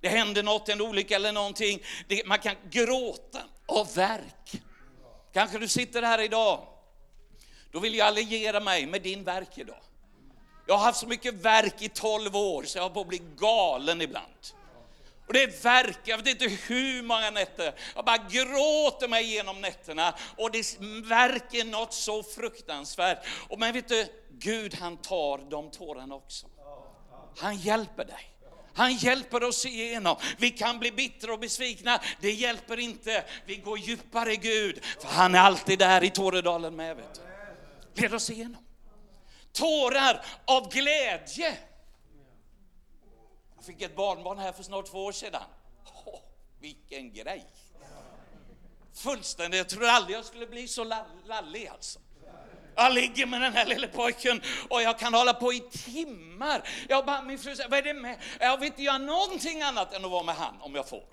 Det 0.00 0.08
händer 0.08 0.42
något, 0.42 0.68
en 0.68 0.80
olycka 0.80 1.16
eller 1.16 1.32
någonting. 1.32 1.82
Det, 2.08 2.26
man 2.26 2.38
kan 2.38 2.54
gråta 2.70 3.40
av 3.66 3.94
verk. 3.94 4.62
Kanske 5.32 5.58
du 5.58 5.68
sitter 5.68 6.02
här 6.02 6.20
idag, 6.20 6.66
då 7.72 7.80
vill 7.80 7.94
jag 7.94 8.08
alliera 8.08 8.60
mig 8.60 8.86
med 8.86 9.02
din 9.02 9.24
verk 9.24 9.58
idag. 9.58 9.82
Jag 10.66 10.76
har 10.76 10.84
haft 10.84 11.00
så 11.00 11.06
mycket 11.06 11.34
verk 11.34 11.82
i 11.82 11.88
12 11.88 12.36
år 12.36 12.62
så 12.62 12.78
jag 12.78 12.82
har 12.82 12.90
på 12.90 13.00
att 13.00 13.06
bli 13.06 13.22
galen 13.36 14.00
ibland. 14.00 14.32
Och 15.26 15.34
det 15.34 15.42
är 15.42 15.62
verk, 15.62 15.98
jag 16.04 16.18
vet 16.18 16.26
inte 16.26 16.48
hur 16.48 17.02
många 17.02 17.30
nätter. 17.30 17.74
Jag 17.94 18.04
bara 18.04 18.16
gråter 18.16 19.08
mig 19.08 19.24
igenom 19.24 19.60
nätterna 19.60 20.14
och 20.36 20.50
det 20.50 20.80
verkar 21.04 21.64
något 21.64 21.94
så 21.94 22.22
fruktansvärt. 22.22 23.26
Och 23.48 23.58
men 23.58 23.72
vet 23.72 23.88
du, 23.88 24.06
Gud 24.30 24.74
han 24.74 24.96
tar 24.96 25.50
de 25.50 25.70
tårarna 25.70 26.14
också. 26.14 26.46
Han 27.38 27.56
hjälper 27.56 28.04
dig. 28.04 28.37
Han 28.78 28.94
hjälper 28.94 29.44
oss 29.44 29.66
igenom. 29.66 30.16
Vi 30.38 30.50
kan 30.50 30.78
bli 30.78 30.92
bittra 30.92 31.32
och 31.32 31.38
besvikna, 31.38 32.00
det 32.20 32.32
hjälper 32.32 32.78
inte. 32.78 33.24
Vi 33.46 33.56
går 33.56 33.78
djupare 33.78 34.32
i 34.32 34.36
Gud, 34.36 34.84
för 35.00 35.08
han 35.08 35.34
är 35.34 35.38
alltid 35.38 35.78
där 35.78 36.04
i 36.04 36.10
Tåredalen 36.10 36.76
med. 36.76 36.96
Vet 36.96 37.20
du. 37.94 38.02
Led 38.02 38.14
oss 38.14 38.30
igenom. 38.30 38.64
Tårar 39.52 40.24
av 40.44 40.70
glädje. 40.72 41.56
Jag 43.56 43.64
fick 43.64 43.82
ett 43.82 43.96
barnbarn 43.96 44.38
här 44.38 44.52
för 44.52 44.62
snart 44.62 44.86
två 44.86 45.04
år 45.04 45.12
sedan. 45.12 45.42
Oh, 46.04 46.20
vilken 46.60 47.12
grej! 47.12 47.46
Fullständigt, 48.94 49.58
jag 49.58 49.68
trodde 49.68 49.92
aldrig 49.92 50.16
jag 50.16 50.24
skulle 50.24 50.46
bli 50.46 50.68
så 50.68 50.84
lallig 51.24 51.68
alltså. 51.68 51.98
Jag 52.78 52.92
ligger 52.92 53.26
med 53.26 53.40
den 53.40 53.52
här 53.52 53.66
lille 53.66 53.88
pojken 53.88 54.42
och 54.68 54.82
jag 54.82 54.98
kan 54.98 55.14
hålla 55.14 55.34
på 55.34 55.52
i 55.52 55.60
timmar. 55.60 56.62
Jag 56.88 57.06
bara, 57.06 57.22
min 57.22 57.38
fru 57.38 57.56
säger, 57.56 57.70
vad 57.70 57.78
är 57.78 57.82
det 57.82 57.94
med? 57.94 58.18
Jag 58.40 58.56
vill 58.56 58.66
inte 58.66 58.82
göra 58.82 58.98
någonting 58.98 59.62
annat 59.62 59.94
än 59.94 60.04
att 60.04 60.10
vara 60.10 60.22
med 60.22 60.34
han 60.34 60.60
om 60.60 60.74
jag 60.74 60.88
får. 60.88 61.04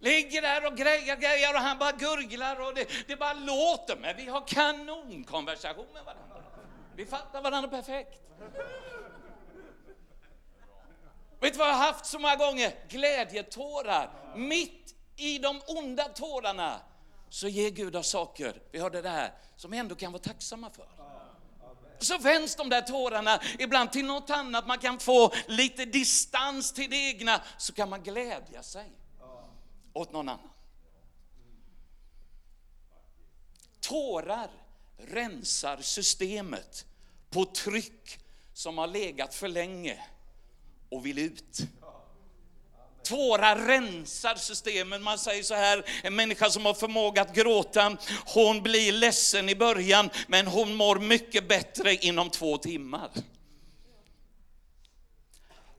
Ligger 0.00 0.42
där 0.42 0.66
och 0.66 0.76
grejar, 0.76 1.16
grejar 1.16 1.54
och 1.54 1.60
han 1.60 1.78
bara 1.78 1.92
gurglar 1.92 2.60
och 2.60 2.74
det, 2.74 2.88
det 3.06 3.16
bara 3.16 3.32
låter. 3.32 3.96
Men 3.96 4.16
vi 4.16 4.26
har 4.26 4.46
kanonkonversation 4.46 5.86
med 5.94 6.04
varandra. 6.04 6.42
Vi 6.96 7.06
fattar 7.06 7.42
varandra 7.42 7.70
perfekt. 7.70 8.22
Vet 11.40 11.52
du 11.52 11.58
vad 11.58 11.68
jag 11.68 11.74
har 11.74 11.86
haft 11.86 12.06
så 12.06 12.18
många 12.18 12.36
gånger? 12.36 12.72
Glädjetårar. 12.88 14.10
Mitt 14.36 14.94
i 15.16 15.38
de 15.38 15.60
onda 15.66 16.04
tårarna 16.04 16.80
så 17.34 17.48
ger 17.48 17.70
Gud 17.70 17.96
oss 17.96 18.08
saker, 18.08 18.62
vi 18.70 18.78
hörde 18.78 19.02
det 19.02 19.08
här, 19.08 19.34
som 19.56 19.70
vi 19.70 19.78
ändå 19.78 19.94
kan 19.94 20.12
vara 20.12 20.22
tacksamma 20.22 20.70
för. 20.70 20.88
Så 21.98 22.18
vänds 22.18 22.56
de 22.56 22.68
där 22.68 22.80
tårarna 22.80 23.40
ibland 23.58 23.92
till 23.92 24.04
något 24.04 24.30
annat, 24.30 24.66
man 24.66 24.78
kan 24.78 24.98
få 24.98 25.32
lite 25.46 25.84
distans 25.84 26.72
till 26.72 26.90
det 26.90 26.96
egna, 26.96 27.42
så 27.58 27.72
kan 27.72 27.88
man 27.88 28.02
glädja 28.02 28.62
sig 28.62 28.92
åt 29.92 30.12
någon 30.12 30.28
annan. 30.28 30.50
Tårar 33.80 34.50
rensar 34.96 35.76
systemet 35.76 36.86
på 37.30 37.44
tryck 37.44 38.18
som 38.52 38.78
har 38.78 38.86
legat 38.86 39.34
för 39.34 39.48
länge 39.48 40.04
och 40.88 41.06
vill 41.06 41.18
ut. 41.18 41.58
Tårar 43.04 43.56
rensar 43.56 44.34
systemen. 44.34 45.02
Man 45.02 45.18
säger 45.18 45.42
så 45.42 45.54
här, 45.54 45.84
en 46.02 46.16
människa 46.16 46.50
som 46.50 46.66
har 46.66 46.74
förmåga 46.74 47.22
att 47.22 47.34
gråta, 47.34 47.96
hon 48.26 48.62
blir 48.62 48.92
ledsen 48.92 49.48
i 49.48 49.54
början, 49.54 50.10
men 50.28 50.46
hon 50.46 50.74
mår 50.74 50.98
mycket 50.98 51.48
bättre 51.48 51.94
inom 51.94 52.30
två 52.30 52.58
timmar. 52.58 53.10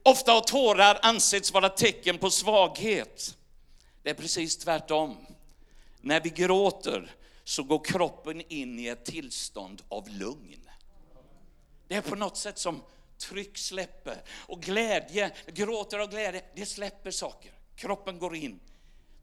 Ofta 0.02 0.32
har 0.32 0.40
tårar 0.40 0.98
ansetts 1.02 1.52
vara 1.52 1.68
tecken 1.68 2.18
på 2.18 2.30
svaghet. 2.30 3.36
Det 4.02 4.10
är 4.10 4.14
precis 4.14 4.56
tvärtom. 4.56 5.16
När 6.00 6.20
vi 6.20 6.30
gråter 6.30 7.14
så 7.44 7.62
går 7.62 7.84
kroppen 7.84 8.42
in 8.48 8.78
i 8.78 8.86
ett 8.86 9.04
tillstånd 9.04 9.82
av 9.88 10.08
lugn. 10.08 10.68
Det 11.88 11.94
är 11.94 12.00
på 12.00 12.14
något 12.14 12.36
sätt 12.36 12.58
som 12.58 12.82
tryck 13.18 13.58
släpper 13.58 14.22
och 14.28 14.62
glädje, 14.62 15.32
gråter 15.46 15.98
av 15.98 16.10
glädje, 16.10 16.44
det 16.54 16.66
släpper 16.66 17.10
saker. 17.10 17.52
Kroppen 17.76 18.18
går 18.18 18.36
in. 18.36 18.60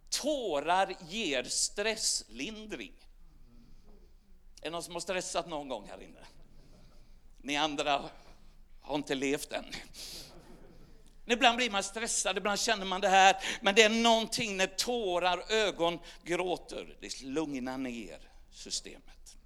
Tårar 0.09 0.95
ger 1.09 1.43
stresslindring. 1.43 2.93
Är 4.61 4.65
det 4.65 4.69
någon 4.69 4.83
som 4.83 4.93
har 4.93 5.01
stressat 5.01 5.47
någon 5.47 5.67
gång 5.67 5.87
här 5.89 6.01
inne? 6.01 6.25
Ni 7.41 7.57
andra 7.57 8.09
har 8.81 8.95
inte 8.95 9.15
levt 9.15 9.51
än. 9.51 9.65
Ibland 11.25 11.57
blir 11.57 11.71
man 11.71 11.83
stressad, 11.83 12.37
ibland 12.37 12.59
känner 12.59 12.85
man 12.85 13.01
det 13.01 13.07
här, 13.07 13.35
men 13.61 13.75
det 13.75 13.83
är 13.83 13.89
någonting 13.89 14.57
när 14.57 14.67
tårar, 14.67 15.43
ögon 15.49 15.99
gråter, 16.23 16.97
det 16.99 17.21
lugnar 17.21 17.77
ner 17.77 18.29
systemet. 18.51 19.37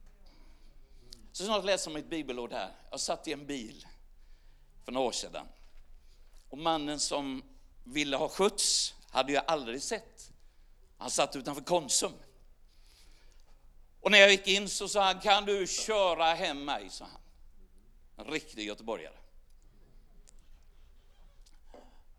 Så 1.31 1.45
snart 1.45 1.65
läser 1.65 1.91
jag 1.91 1.95
mitt 1.95 2.09
bibelord 2.09 2.53
här. 2.53 2.71
Jag 2.91 2.99
satt 2.99 3.27
i 3.27 3.33
en 3.33 3.45
bil 3.45 3.87
för 4.87 4.91
några 4.91 5.07
år 5.07 5.11
sedan. 5.11 5.47
Och 6.49 6.57
mannen 6.57 6.99
som 6.99 7.43
ville 7.83 8.17
ha 8.17 8.29
skjuts 8.29 8.93
hade 9.09 9.33
jag 9.33 9.43
aldrig 9.47 9.83
sett. 9.83 10.31
Han 10.97 11.09
satt 11.09 11.35
utanför 11.35 11.61
Konsum. 11.61 12.11
Och 14.01 14.11
när 14.11 14.17
jag 14.17 14.31
gick 14.31 14.47
in 14.47 14.69
så 14.69 14.87
sa 14.87 15.03
han, 15.03 15.19
kan 15.19 15.45
du 15.45 15.67
köra 15.67 16.33
hem 16.33 16.65
mig? 16.65 16.89
sa 16.89 17.05
han. 17.05 17.21
En 18.25 18.31
riktig 18.31 18.67
göteborgare. 18.67 19.13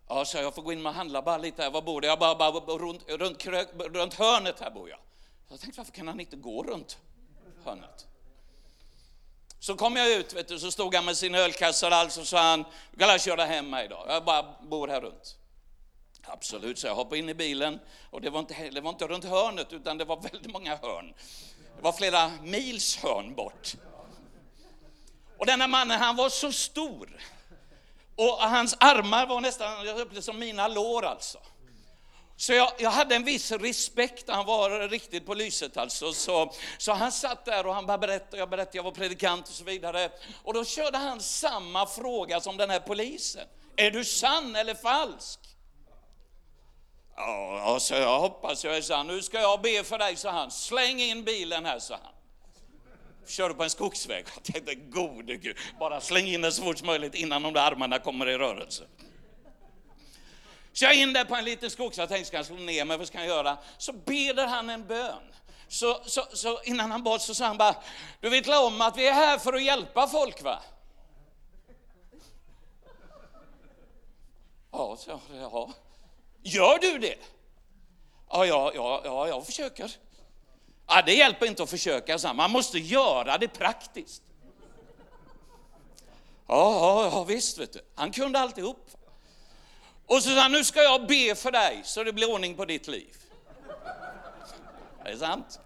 Ja, 0.08 0.24
så 0.24 0.38
jag 0.38 0.54
får 0.54 0.62
gå 0.62 0.72
in 0.72 0.86
och 0.86 0.94
handla 0.94 1.22
bara 1.22 1.38
lite 1.38 1.62
här. 1.62 1.70
Var 1.70 1.82
bor 1.82 2.00
du? 2.00 2.08
Jag 2.08 2.18
bara, 2.18 2.34
bara 2.34 2.78
runt, 2.78 3.08
runt, 3.08 3.46
runt 3.94 4.14
hörnet 4.14 4.60
här 4.60 4.70
bor 4.70 4.90
jag. 4.90 4.98
Jag 5.48 5.60
tänkte, 5.60 5.80
varför 5.80 5.92
kan 5.92 6.08
han 6.08 6.20
inte 6.20 6.36
gå 6.36 6.62
runt 6.62 6.98
hörnet? 7.64 8.06
Så 9.60 9.76
kom 9.76 9.96
jag 9.96 10.10
ut, 10.10 10.32
vet 10.32 10.48
du, 10.48 10.58
så 10.58 10.70
stod 10.70 10.94
han 10.94 11.04
med 11.04 11.16
sin 11.16 11.34
ölkassa 11.34 11.86
och 11.86 11.92
allt, 11.92 12.12
så 12.12 12.24
sa 12.24 12.42
han, 12.42 12.64
du 12.90 12.98
kan 12.98 13.18
köra 13.18 13.44
hem 13.44 13.70
mig 13.70 13.84
idag, 13.84 14.06
jag 14.08 14.24
bara 14.24 14.42
bor 14.60 14.88
här 14.88 15.00
runt. 15.00 15.36
Absolut, 16.22 16.78
så 16.78 16.86
jag 16.86 16.94
hoppade 16.94 17.18
in 17.18 17.28
i 17.28 17.34
bilen 17.34 17.80
och 18.10 18.20
det 18.20 18.30
var 18.30 18.40
inte, 18.40 18.70
det 18.70 18.80
var 18.80 18.90
inte 18.90 19.06
runt 19.06 19.24
hörnet 19.24 19.72
utan 19.72 19.98
det 19.98 20.04
var 20.04 20.16
väldigt 20.16 20.52
många 20.52 20.76
hörn. 20.76 21.14
Det 21.76 21.82
var 21.82 21.92
flera 21.92 22.30
mils 22.42 22.96
hörn 22.96 23.34
bort. 23.34 23.74
Och 25.38 25.46
denna 25.46 25.66
mannen, 25.66 26.00
han 26.00 26.16
var 26.16 26.28
så 26.28 26.52
stor. 26.52 27.20
Och 28.16 28.38
hans 28.38 28.76
armar 28.80 29.26
var 29.26 29.40
nästan 29.40 30.22
som 30.22 30.38
mina 30.38 30.68
lår 30.68 31.04
alltså. 31.04 31.38
Så 32.40 32.52
jag, 32.52 32.72
jag, 32.78 32.90
hade 32.90 33.14
en 33.14 33.24
viss 33.24 33.52
respekt, 33.52 34.30
han 34.30 34.46
var 34.46 34.88
riktigt 34.88 35.26
på 35.26 35.34
lyset 35.34 35.76
alltså. 35.76 36.12
Så, 36.12 36.52
så 36.78 36.92
han 36.92 37.12
satt 37.12 37.44
där 37.44 37.66
och 37.66 37.74
han 37.74 37.86
bara 37.86 37.98
berättade, 37.98 38.36
jag 38.36 38.50
berättade, 38.50 38.78
jag 38.78 38.82
var 38.82 38.92
predikant 38.92 39.48
och 39.48 39.54
så 39.54 39.64
vidare. 39.64 40.10
Och 40.42 40.54
då 40.54 40.64
körde 40.64 40.98
han 40.98 41.20
samma 41.20 41.86
fråga 41.86 42.40
som 42.40 42.56
den 42.56 42.70
här 42.70 42.80
polisen. 42.80 43.46
Är 43.76 43.90
du 43.90 44.04
sann 44.04 44.56
eller 44.56 44.74
falsk? 44.74 45.40
Ja, 47.16 47.60
alltså 47.60 47.94
jag 47.94 48.20
hoppas 48.20 48.64
jag 48.64 48.76
är 48.76 48.82
sann. 48.82 49.06
Nu 49.06 49.22
ska 49.22 49.40
jag 49.40 49.62
be 49.62 49.84
för 49.84 49.98
dig, 49.98 50.16
sa 50.16 50.30
han. 50.30 50.50
Släng 50.50 51.00
in 51.00 51.24
bilen 51.24 51.64
här, 51.64 51.78
sa 51.78 51.98
han. 52.02 52.12
Körde 53.28 53.54
på 53.54 53.62
en 53.62 53.70
skogsväg. 53.70 54.24
Jag 54.34 54.44
tänkte, 54.54 54.74
gode 54.74 55.36
Gud, 55.36 55.56
bara 55.80 56.00
släng 56.00 56.26
in 56.26 56.42
den 56.42 56.52
så 56.52 56.62
fort 56.62 56.78
som 56.78 56.86
möjligt 56.86 57.14
innan 57.14 57.42
de 57.42 57.52
där 57.52 57.72
armarna 57.72 57.98
kommer 57.98 58.28
i 58.28 58.38
rörelse. 58.38 58.84
Så 60.72 60.84
jag 60.84 60.94
in 60.94 61.12
där 61.12 61.24
på 61.24 61.36
en 61.36 61.44
liten 61.44 61.70
skog, 61.70 61.94
så 61.94 62.00
jag 62.00 62.08
tänkte, 62.08 62.28
ska 62.28 62.36
han 62.36 62.44
slå 62.44 62.56
ner 62.56 62.84
mig, 62.84 62.98
vad 62.98 63.06
ska 63.06 63.18
jag 63.18 63.26
göra? 63.26 63.58
Så 63.78 63.92
beder 63.92 64.46
han 64.46 64.70
en 64.70 64.86
bön. 64.86 65.34
Så, 65.68 66.00
så, 66.04 66.26
så 66.32 66.62
innan 66.62 66.90
han 66.90 67.02
bad 67.02 67.22
så 67.22 67.34
sa 67.34 67.46
han 67.46 67.58
bara, 67.58 67.76
du 68.20 68.28
vet 68.28 68.48
om 68.48 68.80
att 68.80 68.96
vi 68.96 69.08
är 69.08 69.12
här 69.12 69.38
för 69.38 69.52
att 69.52 69.62
hjälpa 69.62 70.08
folk 70.08 70.42
va? 70.42 70.62
Ja, 74.72 74.96
så, 74.98 75.20
ja. 75.34 75.70
Gör 76.42 76.78
du 76.78 76.98
det? 76.98 77.18
Ja, 78.30 78.46
ja, 78.46 78.72
ja, 78.74 79.00
ja 79.04 79.28
jag 79.28 79.46
försöker. 79.46 79.96
Ja, 80.86 81.02
det 81.02 81.14
hjälper 81.14 81.46
inte 81.46 81.62
att 81.62 81.70
försöka, 81.70 82.18
så 82.18 82.32
man 82.32 82.50
måste 82.50 82.78
göra 82.78 83.38
det 83.38 83.48
praktiskt. 83.48 84.22
Ja, 86.46 86.72
ja, 86.72 87.10
ja 87.12 87.24
visst 87.24 87.58
vet 87.58 87.72
du. 87.72 87.80
Han 87.94 88.12
kunde 88.12 88.38
alltihop. 88.38 88.90
Och 90.08 90.22
så 90.22 90.30
sa 90.30 90.40
han, 90.40 90.52
nu 90.52 90.64
ska 90.64 90.82
jag 90.82 91.06
be 91.06 91.34
för 91.34 91.50
dig 91.50 91.80
så 91.84 92.04
det 92.04 92.12
blir 92.12 92.30
ordning 92.30 92.54
på 92.54 92.64
ditt 92.64 92.88
liv. 92.88 93.16
Det 95.04 95.10
är 95.10 95.16
sant. 95.16 95.60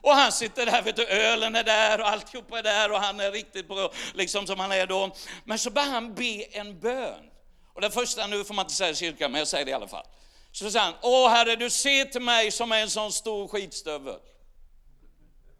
Och 0.00 0.10
han 0.10 0.32
sitter 0.32 0.66
där, 0.66 0.82
vet 0.82 0.96
du, 0.96 1.06
ölen 1.06 1.56
är 1.56 1.64
där 1.64 2.00
och 2.00 2.08
alltihopa 2.08 2.58
är 2.58 2.62
där 2.62 2.92
och 2.92 3.00
han 3.00 3.20
är 3.20 3.32
riktigt 3.32 3.68
bra, 3.68 3.92
liksom 4.14 4.46
som 4.46 4.60
han 4.60 4.72
är 4.72 4.86
då. 4.86 5.16
Men 5.44 5.58
så 5.58 5.70
börjar 5.70 5.88
han 5.88 6.14
be 6.14 6.44
en 6.50 6.80
bön. 6.80 7.30
Och 7.74 7.80
det 7.80 7.90
första, 7.90 8.26
nu 8.26 8.44
får 8.44 8.54
man 8.54 8.64
inte 8.64 8.74
säga 8.74 8.90
i 8.90 8.94
kyrkan, 8.94 9.32
men 9.32 9.38
jag 9.38 9.48
säger 9.48 9.64
det 9.64 9.70
i 9.70 9.74
alla 9.74 9.88
fall. 9.88 10.06
Så 10.52 10.70
sa 10.70 10.80
han, 10.80 10.94
Åh 11.02 11.30
Herre, 11.30 11.56
du 11.56 11.70
ser 11.70 12.04
till 12.04 12.22
mig 12.22 12.50
som 12.50 12.72
en 12.72 12.90
sån 12.90 13.12
stor 13.12 13.48
skitstövel. 13.48 14.20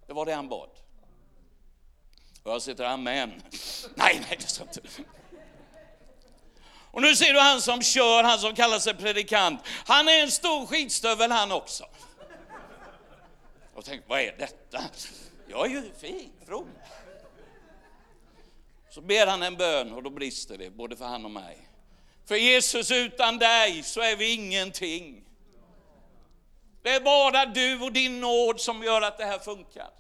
Det 0.07 0.13
var 0.13 0.27
det 0.27 0.35
han 0.35 0.49
bad. 0.49 0.71
Och 2.43 2.53
jag 2.53 2.63
sitter, 2.63 2.85
amen. 2.85 3.31
Nej, 3.95 4.23
nej, 4.29 4.37
det 4.41 4.47
står 4.47 4.67
inte. 4.67 4.81
Och 6.93 7.03
nu 7.03 7.17
ser 7.17 7.33
du 7.33 7.41
han 7.41 7.61
som 7.61 7.83
kör, 7.83 8.23
han 8.23 8.39
som 8.39 8.55
kallar 8.55 8.79
sig 8.79 8.95
predikant. 8.95 9.61
Han 9.87 10.09
är 10.09 10.23
en 10.23 10.31
stor 10.31 10.67
skitstövel 10.67 11.31
han 11.31 11.53
också. 11.53 11.85
Och 13.75 13.85
tänk, 13.85 14.03
vad 14.07 14.21
är 14.21 14.35
detta? 14.39 14.83
Jag 15.49 15.67
är 15.67 15.71
ju 15.71 15.91
fin, 16.01 16.33
from. 16.47 16.69
Så 18.91 19.01
ber 19.01 19.27
han 19.27 19.43
en 19.43 19.57
bön 19.57 19.93
och 19.93 20.03
då 20.03 20.11
brister 20.11 20.59
det, 20.59 20.71
både 20.71 20.97
för 20.97 21.05
han 21.05 21.25
och 21.25 21.31
mig. 21.31 21.69
För 22.27 22.37
Jesus, 22.37 22.91
utan 22.91 23.39
dig 23.39 23.83
så 23.83 24.01
är 24.01 24.17
vi 24.17 24.35
ingenting. 24.35 25.25
Det 26.83 26.91
är 26.91 27.01
bara 27.01 27.47
du 27.47 27.81
och 27.81 27.93
din 27.93 28.21
nåd 28.21 28.61
som 28.61 28.83
gör 28.83 29.03
att 29.03 29.19
det 29.19 29.25
här 29.25 29.39
funkar. 29.39 29.91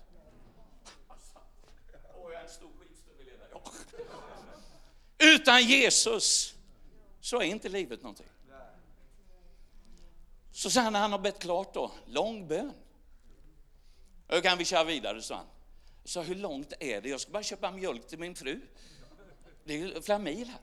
Utan 5.18 5.62
Jesus 5.62 6.54
så 7.20 7.36
är 7.36 7.44
inte 7.44 7.68
livet 7.68 8.02
någonting. 8.02 8.26
Så 10.52 10.70
sa 10.70 10.80
han 10.80 10.92
när 10.92 11.00
han 11.00 11.12
har 11.12 11.18
bett 11.18 11.38
klart 11.38 11.74
då, 11.74 11.90
lång 12.06 12.48
bön. 12.48 12.72
Då 14.26 14.40
kan 14.40 14.58
vi 14.58 14.64
köra 14.64 14.84
vidare, 14.84 15.22
sa 15.22 15.36
han. 15.36 15.46
Så 16.04 16.22
hur 16.22 16.34
långt 16.34 16.72
är 16.80 17.00
det? 17.00 17.08
Jag 17.08 17.20
ska 17.20 17.30
bara 17.30 17.42
köpa 17.42 17.70
mjölk 17.70 18.06
till 18.06 18.18
min 18.18 18.34
fru. 18.34 18.60
Det 19.64 19.74
är 19.74 19.78
ju 19.78 20.02
flera 20.02 20.18
mil 20.18 20.48
här. 20.48 20.60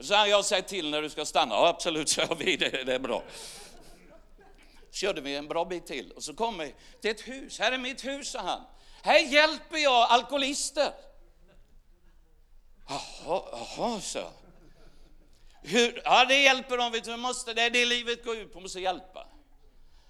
Så 0.00 0.14
han, 0.14 0.30
jag 0.30 0.44
säger 0.44 0.62
till 0.62 0.90
när 0.90 1.02
du 1.02 1.10
ska 1.10 1.24
stanna. 1.24 1.54
Ja, 1.54 1.68
absolut, 1.68 2.08
kör 2.08 2.34
vi, 2.34 2.56
det, 2.56 2.84
det 2.84 2.94
är 2.94 2.98
bra. 2.98 3.22
Så 4.90 4.96
körde 4.96 5.20
vi 5.20 5.36
en 5.36 5.48
bra 5.48 5.64
bit 5.64 5.86
till 5.86 6.12
och 6.12 6.22
så 6.22 6.34
kom 6.34 6.58
vi 6.58 6.74
till 7.00 7.10
ett 7.10 7.28
hus. 7.28 7.58
Här 7.58 7.72
är 7.72 7.78
mitt 7.78 8.04
hus, 8.04 8.30
sa 8.30 8.40
han. 8.40 8.60
Här 9.02 9.18
hjälper 9.18 9.76
jag 9.76 10.10
alkoholister. 10.10 10.92
Jaha, 12.88 13.42
jaha, 13.52 14.00
så. 14.00 14.30
Hur? 15.62 16.02
Ja, 16.04 16.24
det 16.24 16.42
hjälper 16.42 16.76
dem, 16.76 16.92
vet 16.92 17.04
du, 17.04 17.16
måste, 17.16 17.54
det 17.54 17.62
är 17.62 17.70
det 17.70 17.84
livet 17.84 18.24
går 18.24 18.36
ut 18.36 18.52
på, 18.52 18.60
måste 18.60 18.80
hjälpa. 18.80 19.26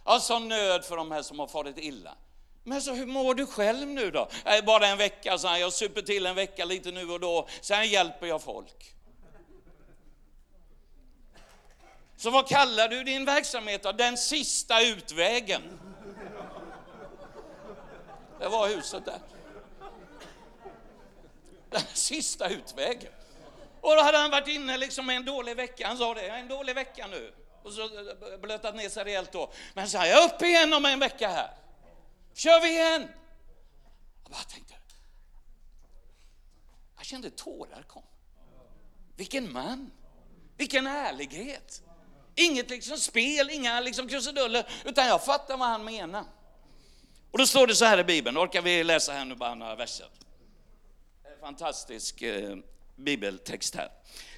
Ja, 0.04 0.20
sån 0.20 0.48
nöd 0.48 0.84
för 0.84 0.96
de 0.96 1.10
här 1.10 1.22
som 1.22 1.38
har 1.38 1.46
farit 1.46 1.78
illa. 1.78 2.14
Men 2.64 2.82
så 2.82 2.92
hur 2.94 3.06
mår 3.06 3.34
du 3.34 3.46
själv 3.46 3.88
nu 3.88 4.10
då? 4.10 4.28
Bara 4.66 4.86
en 4.86 4.98
vecka, 4.98 5.38
så 5.38 5.48
här, 5.48 5.58
jag 5.58 5.72
super 5.72 6.02
till 6.02 6.26
en 6.26 6.34
vecka 6.34 6.64
lite 6.64 6.90
nu 6.90 7.10
och 7.10 7.20
då, 7.20 7.48
sen 7.60 7.88
hjälper 7.88 8.26
jag 8.26 8.42
folk. 8.42 8.94
Så 12.16 12.30
vad 12.30 12.48
kallar 12.48 12.88
du 12.88 13.04
din 13.04 13.24
verksamhet 13.24 13.82
då? 13.82 13.92
Den 13.92 14.16
sista 14.16 14.82
utvägen. 14.82 15.62
Det 18.40 18.48
var 18.48 18.68
huset 18.68 19.04
där. 19.04 19.18
Den 21.70 21.82
sista 21.92 22.48
utvägen. 22.48 23.12
Och 23.82 23.96
då 23.96 24.02
hade 24.02 24.18
han 24.18 24.30
varit 24.30 24.48
inne 24.48 24.76
liksom 24.78 25.10
en 25.10 25.24
dålig 25.24 25.56
vecka. 25.56 25.86
Han 25.86 25.98
sa 25.98 26.14
det, 26.14 26.28
en 26.28 26.48
dålig 26.48 26.74
vecka 26.74 27.06
nu. 27.06 27.34
Och 27.62 27.72
så 27.72 27.88
blötat 28.42 28.74
ner 28.74 28.88
sig 28.88 29.04
rejält 29.04 29.32
då. 29.32 29.52
Men 29.74 29.88
så 29.88 29.98
här, 29.98 30.06
jag 30.06 30.22
är 30.22 30.34
uppe 30.34 30.46
igen 30.46 30.72
om 30.72 30.84
en 30.84 30.98
vecka 30.98 31.28
här. 31.28 31.50
Kör 32.34 32.60
vi 32.60 32.68
igen. 32.68 33.08
Jag 34.22 34.32
bara 34.32 34.42
tänkte, 34.42 34.74
jag 37.02 37.06
kände 37.06 37.30
tårar 37.30 37.82
kom. 37.82 38.02
Vilken 39.16 39.52
man, 39.52 39.90
vilken 40.56 40.86
ärlighet. 40.86 41.82
Inget 42.34 42.70
liksom 42.70 42.96
spel, 42.96 43.50
inga 43.50 43.80
liksom 43.80 44.08
krusiduller, 44.08 44.68
utan 44.84 45.06
jag 45.06 45.24
fattar 45.24 45.56
vad 45.56 45.68
han 45.68 45.84
menar. 45.84 46.24
Och 47.30 47.38
då 47.38 47.46
står 47.46 47.66
det 47.66 47.74
så 47.74 47.84
här 47.84 47.98
i 47.98 48.04
Bibeln, 48.04 48.38
orkar 48.38 48.62
vi 48.62 48.84
läsa 48.84 49.12
här 49.12 49.24
nu 49.24 49.34
bara 49.34 49.54
några 49.54 49.74
verser? 49.74 50.06
Fantastisk 51.40 52.22
eh, 52.22 52.56
bibeltext 52.96 53.74
här. 53.74 53.88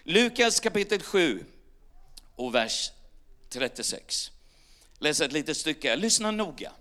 Lukas 0.03 0.61
kapitel 0.61 1.03
7 1.03 1.45
och 2.37 2.55
vers 2.55 2.91
36. 3.49 4.31
Läs 4.99 5.21
ett 5.21 5.33
litet 5.33 5.57
stycke, 5.57 5.97
lyssna 5.97 6.31
noga. 6.31 6.73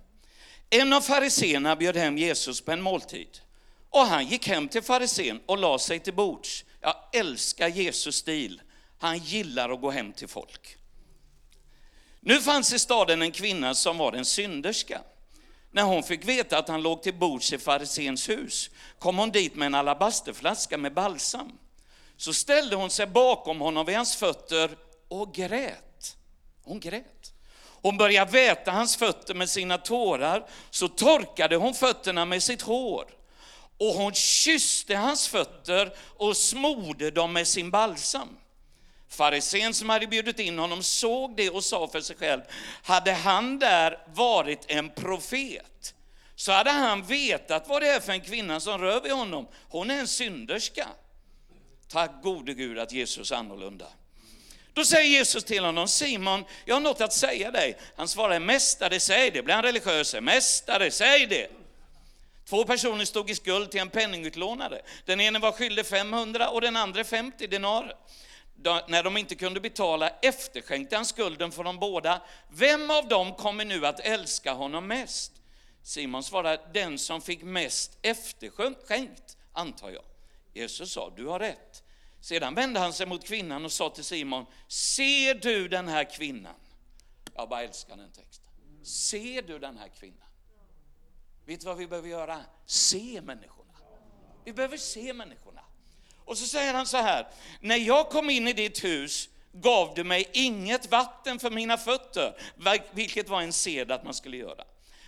En 0.69 0.93
av 0.93 1.01
fariseerna 1.01 1.75
bjöd 1.75 1.97
hem 1.97 2.17
Jesus 2.17 2.61
på 2.61 2.71
en 2.71 2.81
måltid. 2.81 3.39
Och 3.89 4.05
han 4.05 4.27
gick 4.27 4.47
hem 4.47 4.67
till 4.67 4.81
farisén 4.81 5.41
och 5.45 5.57
la 5.57 5.79
sig 5.79 5.99
till 5.99 6.13
bords. 6.13 6.65
Jag 6.81 6.95
älskar 7.13 7.67
Jesus 7.67 8.15
stil. 8.15 8.61
Han 8.99 9.17
gillar 9.17 9.69
att 9.69 9.81
gå 9.81 9.91
hem 9.91 10.13
till 10.13 10.27
folk. 10.27 10.77
Nu 12.19 12.41
fanns 12.41 12.73
i 12.73 12.79
staden 12.79 13.21
en 13.21 13.31
kvinna 13.31 13.75
som 13.75 13.97
var 13.97 14.13
en 14.13 14.25
synderska. 14.25 15.01
När 15.71 15.83
hon 15.83 16.03
fick 16.03 16.25
veta 16.25 16.57
att 16.57 16.67
han 16.67 16.81
låg 16.81 17.03
till 17.03 17.13
bords 17.13 17.53
i 17.53 17.57
farisens 17.57 18.29
hus 18.29 18.69
kom 18.99 19.17
hon 19.17 19.31
dit 19.31 19.55
med 19.55 19.65
en 19.65 19.75
alabasterflaska 19.75 20.77
med 20.77 20.93
balsam. 20.93 21.51
Så 22.17 22.33
ställde 22.33 22.75
hon 22.75 22.89
sig 22.89 23.07
bakom 23.07 23.61
honom 23.61 23.85
vid 23.85 23.95
hans 23.95 24.15
fötter 24.15 24.77
och 25.07 25.33
grät. 25.33 26.17
Hon 26.63 26.79
grät. 26.79 27.33
Hon 27.81 27.97
började 27.97 28.31
väta 28.31 28.71
hans 28.71 28.95
fötter 28.95 29.33
med 29.33 29.49
sina 29.49 29.77
tårar, 29.77 30.49
så 30.69 30.87
torkade 30.87 31.55
hon 31.55 31.73
fötterna 31.73 32.25
med 32.25 32.43
sitt 32.43 32.61
hår. 32.61 33.05
Och 33.77 33.93
hon 33.93 34.13
kysste 34.13 34.95
hans 34.95 35.27
fötter 35.27 35.93
och 36.17 36.37
smorde 36.37 37.11
dem 37.11 37.33
med 37.33 37.47
sin 37.47 37.71
balsam. 37.71 38.37
Farisén 39.09 39.73
som 39.73 39.89
hade 39.89 40.07
bjudit 40.07 40.39
in 40.39 40.59
honom 40.59 40.83
såg 40.83 41.35
det 41.35 41.49
och 41.49 41.63
sa 41.63 41.87
för 41.87 42.01
sig 42.01 42.15
själv, 42.15 42.41
hade 42.83 43.13
han 43.13 43.59
där 43.59 43.99
varit 44.13 44.65
en 44.67 44.89
profet, 44.89 45.93
så 46.35 46.51
hade 46.51 46.71
han 46.71 47.03
vetat 47.03 47.67
vad 47.67 47.81
det 47.81 47.87
är 47.87 47.99
för 47.99 48.11
en 48.11 48.21
kvinna 48.21 48.59
som 48.59 48.77
rör 48.77 49.01
vid 49.01 49.11
honom. 49.11 49.47
Hon 49.69 49.91
är 49.91 49.99
en 49.99 50.07
synderska. 50.07 50.87
Tack 51.93 52.11
gode 52.23 52.53
Gud 52.53 52.79
att 52.79 52.91
Jesus 52.91 53.31
är 53.31 53.35
annorlunda. 53.35 53.87
Då 54.73 54.85
säger 54.85 55.09
Jesus 55.09 55.43
till 55.43 55.65
honom, 55.65 55.87
Simon, 55.87 56.45
jag 56.65 56.75
har 56.75 56.79
något 56.79 57.01
att 57.01 57.13
säga 57.13 57.51
dig. 57.51 57.77
Han 57.95 58.07
svarar, 58.07 58.39
Mästare, 58.39 58.99
säg 58.99 59.31
det. 59.31 59.43
Blir 59.43 59.55
han 59.55 59.63
religiös? 59.63 60.15
Mästare, 60.21 60.91
säg 60.91 61.27
det. 61.27 61.47
Två 62.45 62.65
personer 62.65 63.05
stod 63.05 63.29
i 63.29 63.35
skuld 63.35 63.71
till 63.71 63.79
en 63.79 63.89
penningutlånare. 63.89 64.81
Den 65.05 65.21
ene 65.21 65.39
var 65.39 65.51
skyldig 65.51 65.85
500 65.85 66.49
och 66.49 66.61
den 66.61 66.75
andra 66.75 67.03
50 67.03 67.47
denarer. 67.47 67.95
När 68.87 69.03
de 69.03 69.17
inte 69.17 69.35
kunde 69.35 69.59
betala 69.59 70.09
efterskänkte 70.09 70.95
han 70.95 71.05
skulden 71.05 71.51
för 71.51 71.63
de 71.63 71.79
båda. 71.79 72.21
Vem 72.49 72.91
av 72.91 73.07
dem 73.07 73.33
kommer 73.33 73.65
nu 73.65 73.85
att 73.85 73.99
älska 73.99 74.53
honom 74.53 74.87
mest? 74.87 75.31
Simon 75.83 76.23
svarar, 76.23 76.59
den 76.73 76.99
som 76.99 77.21
fick 77.21 77.43
mest 77.43 77.97
efterskänkt, 78.01 79.37
antar 79.53 79.89
jag. 79.89 80.03
Jesus 80.53 80.91
sa, 80.91 81.13
du 81.15 81.25
har 81.25 81.39
rätt. 81.39 81.82
Sedan 82.23 82.55
vände 82.55 82.79
han 82.79 82.93
sig 82.93 83.05
mot 83.05 83.25
kvinnan 83.25 83.65
och 83.65 83.71
sa 83.71 83.89
till 83.89 84.03
Simon, 84.03 84.45
ser 84.67 85.33
du 85.33 85.67
den 85.67 85.87
här 85.87 86.03
kvinnan? 86.03 86.55
Jag 87.35 87.49
bara 87.49 87.63
älskar 87.63 87.97
den 87.97 88.11
texten. 88.11 88.51
Ser 88.83 89.41
du 89.41 89.59
den 89.59 89.77
här 89.77 89.87
kvinnan? 89.87 90.27
Vet 91.45 91.59
du 91.59 91.65
vad 91.65 91.77
vi 91.77 91.87
behöver 91.87 92.09
göra? 92.09 92.41
Se 92.65 93.21
människorna. 93.21 93.73
Vi 94.45 94.53
behöver 94.53 94.77
se 94.77 95.13
människorna. 95.13 95.61
Och 96.25 96.37
så 96.37 96.47
säger 96.47 96.73
han 96.73 96.87
så 96.87 96.97
här, 96.97 97.27
när 97.59 97.77
jag 97.77 98.09
kom 98.09 98.29
in 98.29 98.47
i 98.47 98.53
ditt 98.53 98.83
hus 98.83 99.29
gav 99.51 99.93
du 99.95 100.03
mig 100.03 100.29
inget 100.33 100.91
vatten 100.91 101.39
för 101.39 101.51
mina 101.51 101.77
fötter, 101.77 102.37
vilket 102.91 103.29
var 103.29 103.41
en 103.41 103.53
sed 103.53 103.91
att 103.91 104.03
man 104.03 104.13
skulle 104.13 104.37
göra. 104.37 104.63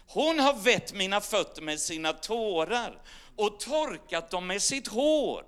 Hon 0.07 0.39
har 0.39 0.53
vett 0.53 0.93
mina 0.93 1.21
fötter 1.21 1.61
med 1.61 1.79
sina 1.79 2.13
tårar 2.13 3.01
och 3.35 3.59
torkat 3.59 4.29
dem 4.29 4.47
med 4.47 4.61
sitt 4.61 4.87
hår. 4.87 5.45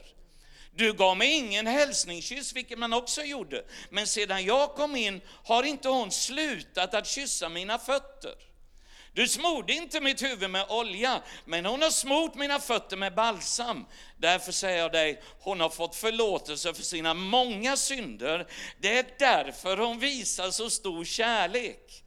Du 0.77 0.93
gav 0.93 1.17
mig 1.17 1.31
ingen 1.31 1.67
hälsningskyss, 1.67 2.53
vilket 2.53 2.79
man 2.79 2.93
också 2.93 3.23
gjorde. 3.23 3.63
Men 3.89 4.07
sedan 4.07 4.45
jag 4.45 4.75
kom 4.75 4.95
in 4.95 5.21
har 5.43 5.63
inte 5.63 5.89
hon 5.89 6.11
slutat 6.11 6.93
att 6.93 7.07
kyssa 7.07 7.49
mina 7.49 7.79
fötter. 7.79 8.35
Du 9.13 9.27
smorde 9.27 9.73
inte 9.73 10.01
mitt 10.01 10.23
huvud 10.23 10.49
med 10.49 10.65
olja, 10.69 11.21
men 11.45 11.65
hon 11.65 11.81
har 11.81 11.89
smort 11.89 12.35
mina 12.35 12.59
fötter 12.59 12.97
med 12.97 13.15
balsam. 13.15 13.85
Därför 14.17 14.51
säger 14.51 14.77
jag 14.77 14.91
dig, 14.91 15.21
hon 15.39 15.59
har 15.59 15.69
fått 15.69 15.95
förlåtelse 15.95 16.73
för 16.73 16.83
sina 16.83 17.13
många 17.13 17.77
synder. 17.77 18.47
Det 18.79 18.97
är 18.97 19.05
därför 19.19 19.77
hon 19.77 19.99
visar 19.99 20.51
så 20.51 20.69
stor 20.69 21.05
kärlek. 21.05 22.03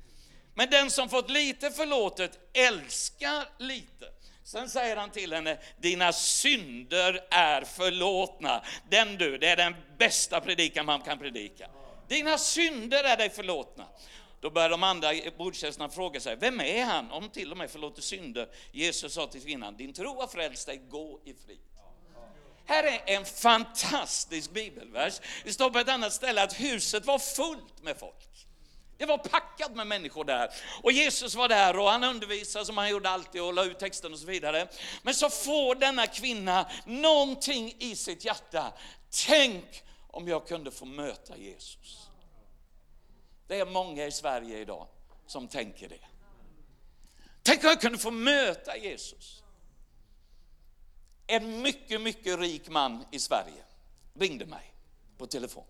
Men 0.54 0.70
den 0.70 0.90
som 0.90 1.09
fått 1.09 1.30
lite 1.30 1.70
förlåtet 1.70 2.38
älskar 2.52 3.48
lite. 3.59 4.06
Sen 4.50 4.68
säger 4.68 4.96
han 4.96 5.10
till 5.10 5.32
henne, 5.32 5.58
dina 5.78 6.12
synder 6.12 7.26
är 7.30 7.62
förlåtna. 7.62 8.64
Den 8.88 9.16
du, 9.16 9.38
det 9.38 9.48
är 9.48 9.56
den 9.56 9.74
bästa 9.98 10.40
predikan 10.40 10.86
man 10.86 11.00
kan 11.00 11.18
predika. 11.18 11.68
Dina 12.08 12.38
synder 12.38 13.04
är 13.04 13.16
dig 13.16 13.30
förlåtna. 13.30 13.86
Då 14.40 14.50
börjar 14.50 14.70
de 14.70 14.82
andra 14.82 15.08
bordstjänsterna 15.38 15.88
fråga 15.88 16.20
sig, 16.20 16.36
vem 16.36 16.60
är 16.60 16.84
han 16.84 17.10
om 17.10 17.28
till 17.28 17.52
och 17.52 17.58
med 17.58 17.70
förlåter 17.70 18.02
synder? 18.02 18.48
Jesus 18.72 19.14
sa 19.14 19.26
till 19.26 19.42
kvinnan, 19.42 19.76
din 19.76 19.92
tro 19.92 20.20
har 20.20 20.26
frälst 20.26 20.66
dig, 20.66 20.80
gå 20.88 21.20
i 21.24 21.34
frid. 21.34 21.60
Här 22.66 22.84
är 22.84 23.16
en 23.16 23.24
fantastisk 23.24 24.50
bibelvers. 24.50 25.20
Det 25.44 25.52
står 25.52 25.70
på 25.70 25.78
ett 25.78 25.88
annat 25.88 26.12
ställe 26.12 26.42
att 26.42 26.60
huset 26.60 27.06
var 27.06 27.18
fullt 27.18 27.82
med 27.82 27.96
folk. 27.96 28.49
Det 29.00 29.06
var 29.06 29.18
packat 29.18 29.74
med 29.74 29.86
människor 29.86 30.24
där. 30.24 30.50
Och 30.82 30.92
Jesus 30.92 31.34
var 31.34 31.48
där 31.48 31.78
och 31.78 31.90
han 31.90 32.04
undervisade 32.04 32.64
som 32.64 32.78
han 32.78 32.90
gjorde 32.90 33.08
alltid 33.08 33.42
och 33.42 33.54
la 33.54 33.64
ut 33.64 33.78
texten 33.78 34.12
och 34.12 34.18
så 34.18 34.26
vidare. 34.26 34.68
Men 35.02 35.14
så 35.14 35.30
får 35.30 35.74
denna 35.74 36.06
kvinna 36.06 36.70
någonting 36.86 37.76
i 37.78 37.96
sitt 37.96 38.24
hjärta. 38.24 38.72
Tänk 39.26 39.82
om 40.06 40.28
jag 40.28 40.48
kunde 40.48 40.70
få 40.70 40.84
möta 40.84 41.36
Jesus. 41.36 42.08
Det 43.46 43.60
är 43.60 43.66
många 43.66 44.06
i 44.06 44.12
Sverige 44.12 44.58
idag 44.58 44.86
som 45.26 45.48
tänker 45.48 45.88
det. 45.88 46.06
Tänk 47.42 47.64
om 47.64 47.68
jag 47.68 47.80
kunde 47.80 47.98
få 47.98 48.10
möta 48.10 48.76
Jesus. 48.76 49.42
En 51.26 51.62
mycket, 51.62 52.00
mycket 52.00 52.38
rik 52.38 52.68
man 52.68 53.04
i 53.10 53.18
Sverige 53.18 53.64
ringde 54.14 54.46
mig 54.46 54.74
på 55.18 55.26
telefon. 55.26 55.64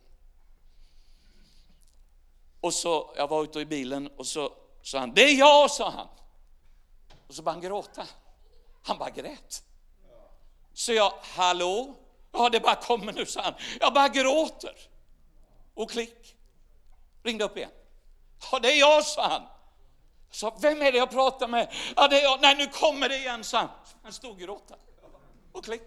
Och 2.60 2.74
så, 2.74 3.12
jag 3.16 3.28
var 3.28 3.42
ute 3.44 3.60
i 3.60 3.66
bilen 3.66 4.10
och 4.16 4.26
så 4.26 4.52
sa 4.82 4.98
han, 4.98 5.14
det 5.14 5.22
är 5.22 5.38
jag, 5.38 5.70
sa 5.70 5.90
han. 5.90 6.08
Och 7.28 7.34
så 7.34 7.42
började 7.42 7.60
han 7.60 7.70
gråta. 7.70 8.06
Han 8.82 8.98
bara 8.98 9.10
grät. 9.10 9.62
Så 10.72 10.92
jag, 10.92 11.12
hallå? 11.22 11.94
Ja, 12.32 12.48
det 12.48 12.60
bara 12.60 12.74
kommer 12.74 13.12
nu, 13.12 13.26
sa 13.26 13.42
han. 13.42 13.54
Jag 13.80 13.94
bara 13.94 14.08
gråter. 14.08 14.74
Och 15.74 15.90
klick. 15.90 16.36
Ringde 17.22 17.44
upp 17.44 17.56
igen. 17.56 17.70
Ja, 18.52 18.58
det 18.58 18.72
är 18.72 18.80
jag, 18.80 19.04
sa 19.04 19.28
han. 19.28 19.42
Jag 20.28 20.36
sa, 20.36 20.56
vem 20.60 20.82
är 20.82 20.92
det 20.92 20.98
jag 20.98 21.10
pratar 21.10 21.48
med? 21.48 21.72
Ja, 21.96 22.08
det 22.08 22.20
är 22.20 22.22
jag. 22.22 22.40
Nej, 22.40 22.56
nu 22.56 22.66
kommer 22.66 23.08
det 23.08 23.18
igen, 23.18 23.44
sa 23.44 23.58
han. 23.58 23.68
Han 24.02 24.12
stod 24.12 24.30
och 24.30 24.38
gråta. 24.38 24.74
Och 25.52 25.64
klick. 25.64 25.82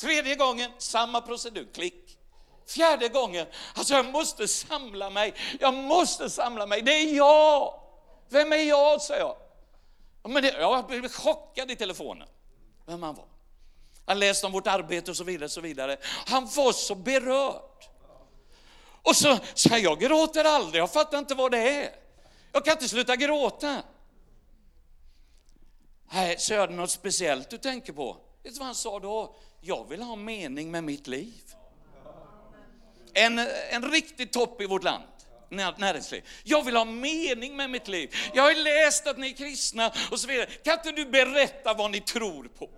Tredje 0.00 0.34
gången, 0.34 0.70
samma 0.78 1.20
procedur, 1.20 1.68
klick. 1.74 2.18
Fjärde 2.66 3.08
gången, 3.08 3.46
alltså 3.74 3.94
jag 3.94 4.06
måste 4.06 4.48
samla 4.48 5.10
mig, 5.10 5.34
jag 5.60 5.74
måste 5.74 6.30
samla 6.30 6.66
mig, 6.66 6.82
det 6.82 6.92
är 6.92 7.16
jag! 7.16 7.80
Vem 8.28 8.52
är 8.52 8.56
jag, 8.56 9.02
sa 9.02 9.16
jag. 9.16 9.36
Men 10.22 10.42
det, 10.42 10.48
jag 10.48 10.86
blev 10.86 11.08
chockad 11.08 11.70
i 11.70 11.76
telefonen, 11.76 12.28
vem 12.86 13.02
han 13.02 13.14
var. 13.14 13.26
Han 14.06 14.18
läste 14.18 14.46
om 14.46 14.52
vårt 14.52 14.66
arbete 14.66 15.10
och 15.10 15.16
så 15.16 15.24
vidare, 15.24 15.48
så 15.48 15.60
vidare. 15.60 15.96
Han 16.26 16.48
var 16.56 16.72
så 16.72 16.94
berörd. 16.94 17.62
Och 19.02 19.16
så 19.16 19.38
sa 19.54 19.78
jag 19.78 20.00
gråter 20.00 20.44
aldrig, 20.44 20.82
jag 20.82 20.92
fattar 20.92 21.18
inte 21.18 21.34
vad 21.34 21.50
det 21.50 21.84
är. 21.84 21.90
Jag 22.52 22.64
kan 22.64 22.72
inte 22.72 22.88
sluta 22.88 23.16
gråta. 23.16 23.82
Nej, 26.12 26.38
så 26.38 26.54
är 26.54 26.68
det 26.68 26.74
något 26.74 26.90
speciellt 26.90 27.50
du 27.50 27.58
tänker 27.58 27.92
på. 27.92 28.16
Vet 28.42 28.52
du 28.52 28.58
vad 28.58 28.66
han 28.66 28.74
sa 28.74 28.98
då? 28.98 29.36
Jag 29.60 29.88
vill 29.88 30.02
ha 30.02 30.16
mening 30.16 30.70
med 30.70 30.84
mitt 30.84 31.06
liv. 31.06 31.54
En, 33.14 33.38
en 33.70 33.92
riktig 33.92 34.32
topp 34.32 34.60
i 34.60 34.66
vårt 34.66 34.84
land 34.84 35.04
näringsliv. 35.52 36.28
Jag 36.44 36.64
vill 36.64 36.76
ha 36.76 36.84
mening 36.84 37.56
med 37.56 37.70
mitt 37.70 37.88
liv. 37.88 38.14
Jag 38.34 38.42
har 38.42 38.54
läst 38.54 39.06
att 39.06 39.18
ni 39.18 39.30
är 39.30 39.36
kristna 39.36 39.92
och 40.10 40.20
så 40.20 40.28
vidare. 40.28 40.46
Kan 40.46 40.74
inte 40.74 40.92
du 40.92 41.06
berätta 41.06 41.74
vad 41.74 41.90
ni 41.90 42.00
tror 42.00 42.44
på? 42.44 42.70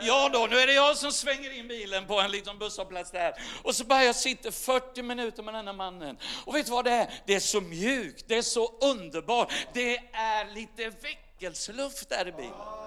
Ja 0.00 0.30
då, 0.32 0.46
nu 0.50 0.58
är 0.58 0.66
det 0.66 0.72
jag 0.72 0.96
som 0.96 1.12
svänger 1.12 1.58
in 1.58 1.68
bilen 1.68 2.06
på 2.06 2.20
en 2.20 2.30
liten 2.30 2.58
busshållplats 2.58 3.10
där. 3.10 3.34
Och 3.62 3.74
så 3.74 3.84
bara 3.84 4.04
jag 4.04 4.16
sitter 4.16 4.50
40 4.50 5.02
minuter 5.02 5.42
med 5.42 5.54
denna 5.54 5.72
mannen. 5.72 6.18
Och 6.44 6.54
vet 6.54 6.66
du 6.66 6.72
vad 6.72 6.84
det 6.84 6.90
är? 6.90 7.10
Det 7.26 7.34
är 7.34 7.40
så 7.40 7.60
mjukt, 7.60 8.24
det 8.28 8.34
är 8.34 8.42
så 8.42 8.78
underbart. 8.80 9.52
Det 9.72 9.96
är 10.12 10.54
lite 10.54 10.88
väckelseluft 10.88 12.08
där 12.08 12.28
i 12.28 12.32
bilen. 12.32 12.85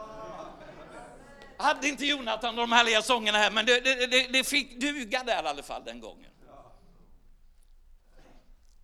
Hade 1.62 1.88
inte 1.88 2.06
Jonathan 2.06 2.56
de 2.56 2.72
härliga 2.72 3.02
sångerna 3.02 3.38
här, 3.38 3.52
men 3.52 3.66
det, 3.66 3.80
det, 3.80 4.08
det, 4.08 4.28
det 4.28 4.44
fick 4.44 4.80
duga 4.80 5.24
där 5.24 5.44
i 5.44 5.48
alla 5.48 5.64
fall 5.64 5.84
den 5.84 6.00
gången. 6.00 6.32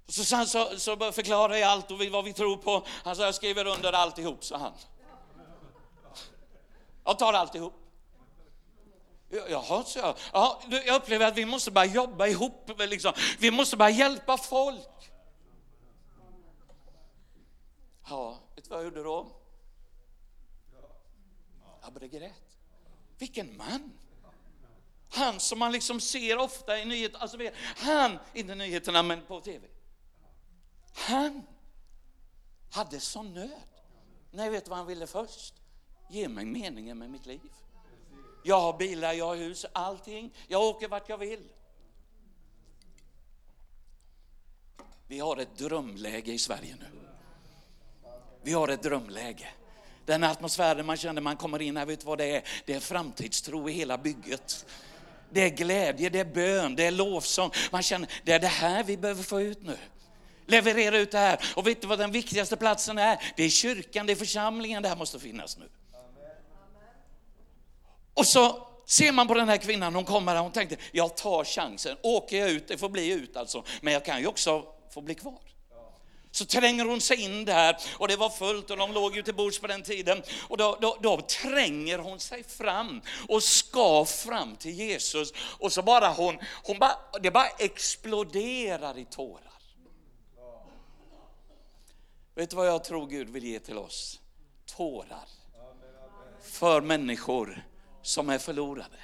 Så, 0.07 0.23
sen 0.23 0.47
så, 0.47 0.79
så 0.79 1.11
förklarade 1.11 1.59
jag 1.59 1.69
allt 1.69 1.91
och 1.91 1.99
vad 2.11 2.25
vi 2.25 2.33
tror 2.33 2.57
på. 2.57 2.85
Han 3.03 3.15
sa, 3.15 3.23
jag 3.23 3.35
skriver 3.35 3.65
under 3.67 3.93
alltihop, 3.93 4.43
sa 4.43 4.57
han. 4.57 4.73
Jag 7.03 7.19
tar 7.19 7.33
alltihop. 7.33 7.73
Jaha, 9.49 9.83
så 9.83 9.99
jag. 9.99 10.15
Ja, 10.33 10.61
jag 10.69 10.95
upplever 10.95 11.27
att 11.27 11.37
vi 11.37 11.45
måste 11.45 11.71
bara 11.71 11.85
jobba 11.85 12.27
ihop. 12.27 12.71
Liksom. 12.77 13.13
Vi 13.39 13.51
måste 13.51 13.77
bara 13.77 13.89
hjälpa 13.89 14.37
folk. 14.37 15.11
Ja, 18.09 18.37
vet 18.55 18.63
du 18.63 18.69
vad 18.69 18.79
jag 18.79 18.85
gjorde 18.85 19.03
då? 19.03 19.27
Jag 21.81 21.93
började 21.93 22.17
grät. 22.17 22.44
Vilken 23.17 23.57
man! 23.57 23.91
Han 25.09 25.39
som 25.39 25.59
man 25.59 25.71
liksom 25.71 26.01
ser 26.01 26.37
ofta 26.37 26.79
i 26.79 26.85
nyheterna, 26.85 27.19
alltså 27.19 27.37
han, 27.77 28.19
inte 28.33 28.55
nyheterna 28.55 29.03
men 29.03 29.25
på 29.25 29.41
tv. 29.41 29.67
Han 30.93 31.43
hade 32.71 32.99
sån 32.99 33.33
nöd. 33.33 33.49
Nej, 34.31 34.49
vet 34.49 34.65
du 34.65 34.69
vad 34.69 34.77
han 34.77 34.87
ville 34.87 35.07
först? 35.07 35.53
Ge 36.09 36.29
mig 36.29 36.45
meningen 36.45 36.97
med 36.97 37.09
mitt 37.09 37.25
liv. 37.25 37.51
Jag 38.43 38.61
har 38.61 38.77
bilar, 38.77 39.13
jag 39.13 39.25
har 39.25 39.35
hus, 39.35 39.65
allting. 39.73 40.33
Jag 40.47 40.61
åker 40.61 40.87
vart 40.87 41.09
jag 41.09 41.17
vill. 41.17 41.49
Vi 45.07 45.19
har 45.19 45.37
ett 45.37 45.57
drömläge 45.57 46.33
i 46.33 46.39
Sverige 46.39 46.75
nu. 46.79 47.09
Vi 48.41 48.53
har 48.53 48.67
ett 48.67 48.83
drömläge. 48.83 49.49
Den 50.05 50.23
atmosfären 50.23 50.85
man 50.85 50.97
känner 50.97 51.21
man 51.21 51.37
kommer 51.37 51.61
in 51.61 51.77
här, 51.77 51.85
vet 51.85 52.03
vad 52.03 52.17
det 52.17 52.35
är? 52.35 52.43
Det 52.65 52.73
är 52.73 52.79
framtidstro 52.79 53.69
i 53.69 53.71
hela 53.71 53.97
bygget. 53.97 54.65
Det 55.29 55.41
är 55.41 55.49
glädje, 55.49 56.09
det 56.09 56.19
är 56.19 56.25
bön, 56.25 56.75
det 56.75 56.85
är 56.85 56.91
lovsång. 56.91 57.51
Man 57.71 57.83
känner, 57.83 58.09
det 58.23 58.31
är 58.31 58.39
det 58.39 58.47
här 58.47 58.83
vi 58.83 58.97
behöver 58.97 59.23
få 59.23 59.41
ut 59.41 59.63
nu. 59.63 59.77
Leverera 60.45 60.97
ut 60.97 61.11
det 61.11 61.17
här. 61.17 61.39
Och 61.55 61.67
vet 61.67 61.81
du 61.81 61.87
vad 61.87 61.99
den 61.99 62.11
viktigaste 62.11 62.55
platsen 62.55 62.97
är? 62.97 63.33
Det 63.35 63.43
är 63.43 63.49
kyrkan, 63.49 64.05
det 64.05 64.13
är 64.13 64.15
församlingen, 64.15 64.83
det 64.83 64.89
här 64.89 64.95
måste 64.95 65.19
finnas 65.19 65.57
nu. 65.57 65.69
Och 68.13 68.25
så 68.25 68.67
ser 68.85 69.11
man 69.11 69.27
på 69.27 69.33
den 69.33 69.49
här 69.49 69.57
kvinnan, 69.57 69.95
hon 69.95 70.05
kommer 70.05 70.35
här, 70.35 70.41
hon 70.41 70.51
tänkte, 70.51 70.77
jag 70.91 71.17
tar 71.17 71.43
chansen. 71.43 71.97
Åker 72.01 72.37
jag 72.37 72.49
ut, 72.49 72.67
det 72.67 72.77
får 72.77 72.89
bli 72.89 73.11
ut 73.11 73.37
alltså, 73.37 73.63
men 73.81 73.93
jag 73.93 74.05
kan 74.05 74.19
ju 74.19 74.27
också 74.27 74.65
få 74.93 75.01
bli 75.01 75.15
kvar. 75.15 75.39
Så 76.35 76.45
tränger 76.45 76.85
hon 76.85 77.01
sig 77.01 77.21
in 77.21 77.45
där 77.45 77.77
och 77.97 78.07
det 78.07 78.15
var 78.15 78.29
fullt 78.29 78.71
och 78.71 78.77
de 78.77 78.93
låg 78.93 79.15
ju 79.15 79.23
till 79.23 79.35
bords 79.35 79.59
på 79.59 79.67
den 79.67 79.83
tiden. 79.83 80.23
Och 80.47 80.57
då, 80.57 80.77
då, 80.81 80.97
då 81.01 81.21
tränger 81.21 81.97
hon 81.97 82.19
sig 82.19 82.43
fram 82.43 83.01
och 83.27 83.43
ska 83.43 84.05
fram 84.05 84.55
till 84.55 84.71
Jesus. 84.71 85.33
Och 85.59 85.71
så 85.71 85.81
bara 85.81 86.09
hon, 86.09 86.37
hon 86.63 86.79
bara, 86.79 86.97
det 87.21 87.31
bara 87.31 87.47
exploderar 87.47 88.97
i 88.97 89.05
tårar. 89.05 89.61
Vet 92.35 92.49
du 92.49 92.55
vad 92.55 92.67
jag 92.67 92.83
tror 92.83 93.07
Gud 93.07 93.29
vill 93.29 93.43
ge 93.43 93.59
till 93.59 93.77
oss? 93.77 94.19
Tårar. 94.65 95.29
För 96.41 96.81
människor 96.81 97.65
som 98.01 98.29
är 98.29 98.37
förlorade. 98.37 98.97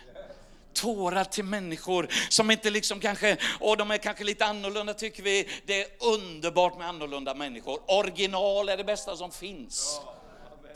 Tårar 0.74 1.24
till 1.24 1.44
människor 1.44 2.08
som 2.30 2.52
inte 2.52 2.70
liksom 2.70 3.00
kanske, 3.00 3.38
och 3.60 3.78
de 3.78 3.92
är 3.92 3.98
kanske 3.98 4.24
lite 4.24 4.46
annorlunda 4.46 4.94
tycker 4.94 5.24
vi. 5.24 5.50
Det 5.66 5.82
är 5.82 5.88
underbart 6.00 6.78
med 6.78 6.88
annorlunda 6.88 7.34
människor. 7.34 7.80
Original 7.88 8.70
är 8.70 8.78
det 8.78 8.84
bästa 8.84 9.18
som 9.18 9.32
finns. 9.32 10.02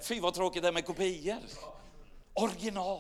Fy 0.04 0.20
vad 0.20 0.34
tråkigt 0.34 0.62
det 0.62 0.68
är 0.68 0.72
med 0.72 0.86
kopior. 0.86 1.40
Original. 2.34 3.00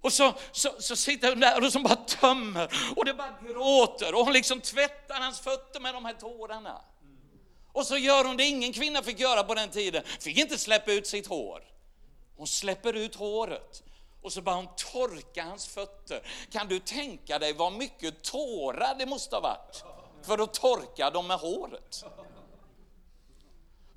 Och 0.00 0.12
så, 0.12 0.34
så, 0.52 0.74
så 0.78 0.96
sitter 0.96 1.28
hon 1.28 1.40
där 1.40 1.64
och 1.64 1.72
som 1.72 1.82
bara 1.82 1.96
tömmer 1.96 2.68
och 2.96 3.04
det 3.04 3.14
bara 3.14 3.34
gråter 3.48 4.14
och 4.14 4.24
hon 4.24 4.32
liksom 4.32 4.60
tvättar 4.60 5.20
hans 5.20 5.40
fötter 5.40 5.80
med 5.80 5.94
de 5.94 6.04
här 6.04 6.14
tårarna. 6.14 6.80
Och 7.72 7.86
så 7.86 7.96
gör 7.96 8.24
hon 8.24 8.36
det 8.36 8.44
ingen 8.44 8.72
kvinna 8.72 9.02
fick 9.02 9.20
göra 9.20 9.42
på 9.42 9.54
den 9.54 9.70
tiden, 9.70 10.02
fick 10.20 10.38
inte 10.38 10.58
släppa 10.58 10.92
ut 10.92 11.06
sitt 11.06 11.26
hår. 11.26 11.62
Hon 12.36 12.46
släpper 12.46 12.92
ut 12.92 13.14
håret 13.14 13.82
och 14.22 14.32
så 14.32 14.42
bara 14.42 14.54
hon 14.54 14.68
torka 14.92 15.44
hans 15.44 15.66
fötter. 15.66 16.22
Kan 16.50 16.68
du 16.68 16.78
tänka 16.78 17.38
dig 17.38 17.52
vad 17.52 17.72
mycket 17.72 18.22
tårar 18.22 18.94
det 18.98 19.06
måste 19.06 19.36
ha 19.36 19.40
varit 19.40 19.84
för 20.22 20.38
att 20.38 20.54
torka 20.54 21.10
dem 21.10 21.26
med 21.26 21.38
håret? 21.38 22.04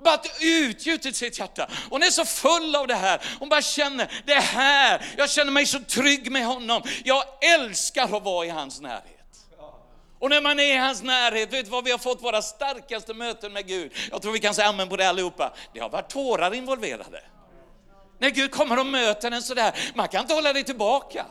bara 0.03 0.21
utgjutit 0.41 1.15
sitt 1.15 1.39
hjärta. 1.39 1.69
Hon 1.89 2.03
är 2.03 2.09
så 2.09 2.25
full 2.25 2.75
av 2.75 2.87
det 2.87 2.95
här. 2.95 3.21
Hon 3.39 3.49
bara 3.49 3.61
känner, 3.61 4.21
det 4.25 4.33
här, 4.33 5.05
jag 5.17 5.29
känner 5.29 5.51
mig 5.51 5.65
så 5.65 5.79
trygg 5.79 6.31
med 6.31 6.45
honom. 6.45 6.81
Jag 7.03 7.23
älskar 7.55 8.03
att 8.03 8.23
vara 8.23 8.45
i 8.45 8.49
hans 8.49 8.81
närhet. 8.81 9.09
Och 10.19 10.29
när 10.29 10.41
man 10.41 10.59
är 10.59 10.73
i 10.73 10.77
hans 10.77 11.03
närhet, 11.03 11.53
vet 11.53 11.65
du 11.65 11.71
vad 11.71 11.83
vi 11.83 11.91
har 11.91 11.97
fått 11.97 12.23
våra 12.23 12.41
starkaste 12.41 13.13
möten 13.13 13.53
med 13.53 13.67
Gud? 13.67 13.91
Jag 14.11 14.21
tror 14.21 14.31
vi 14.31 14.39
kan 14.39 14.53
säga 14.53 14.67
amen 14.67 14.89
på 14.89 14.97
det 14.97 15.09
allihopa. 15.09 15.53
Det 15.73 15.79
har 15.79 15.89
varit 15.89 16.09
tårar 16.09 16.53
involverade. 16.53 17.23
När 18.17 18.29
Gud 18.29 18.51
kommer 18.51 18.79
och 18.79 18.85
möter 18.85 19.31
en 19.31 19.41
sådär, 19.41 19.91
man 19.95 20.07
kan 20.07 20.21
inte 20.21 20.33
hålla 20.33 20.53
det 20.53 20.63
tillbaka. 20.63 21.25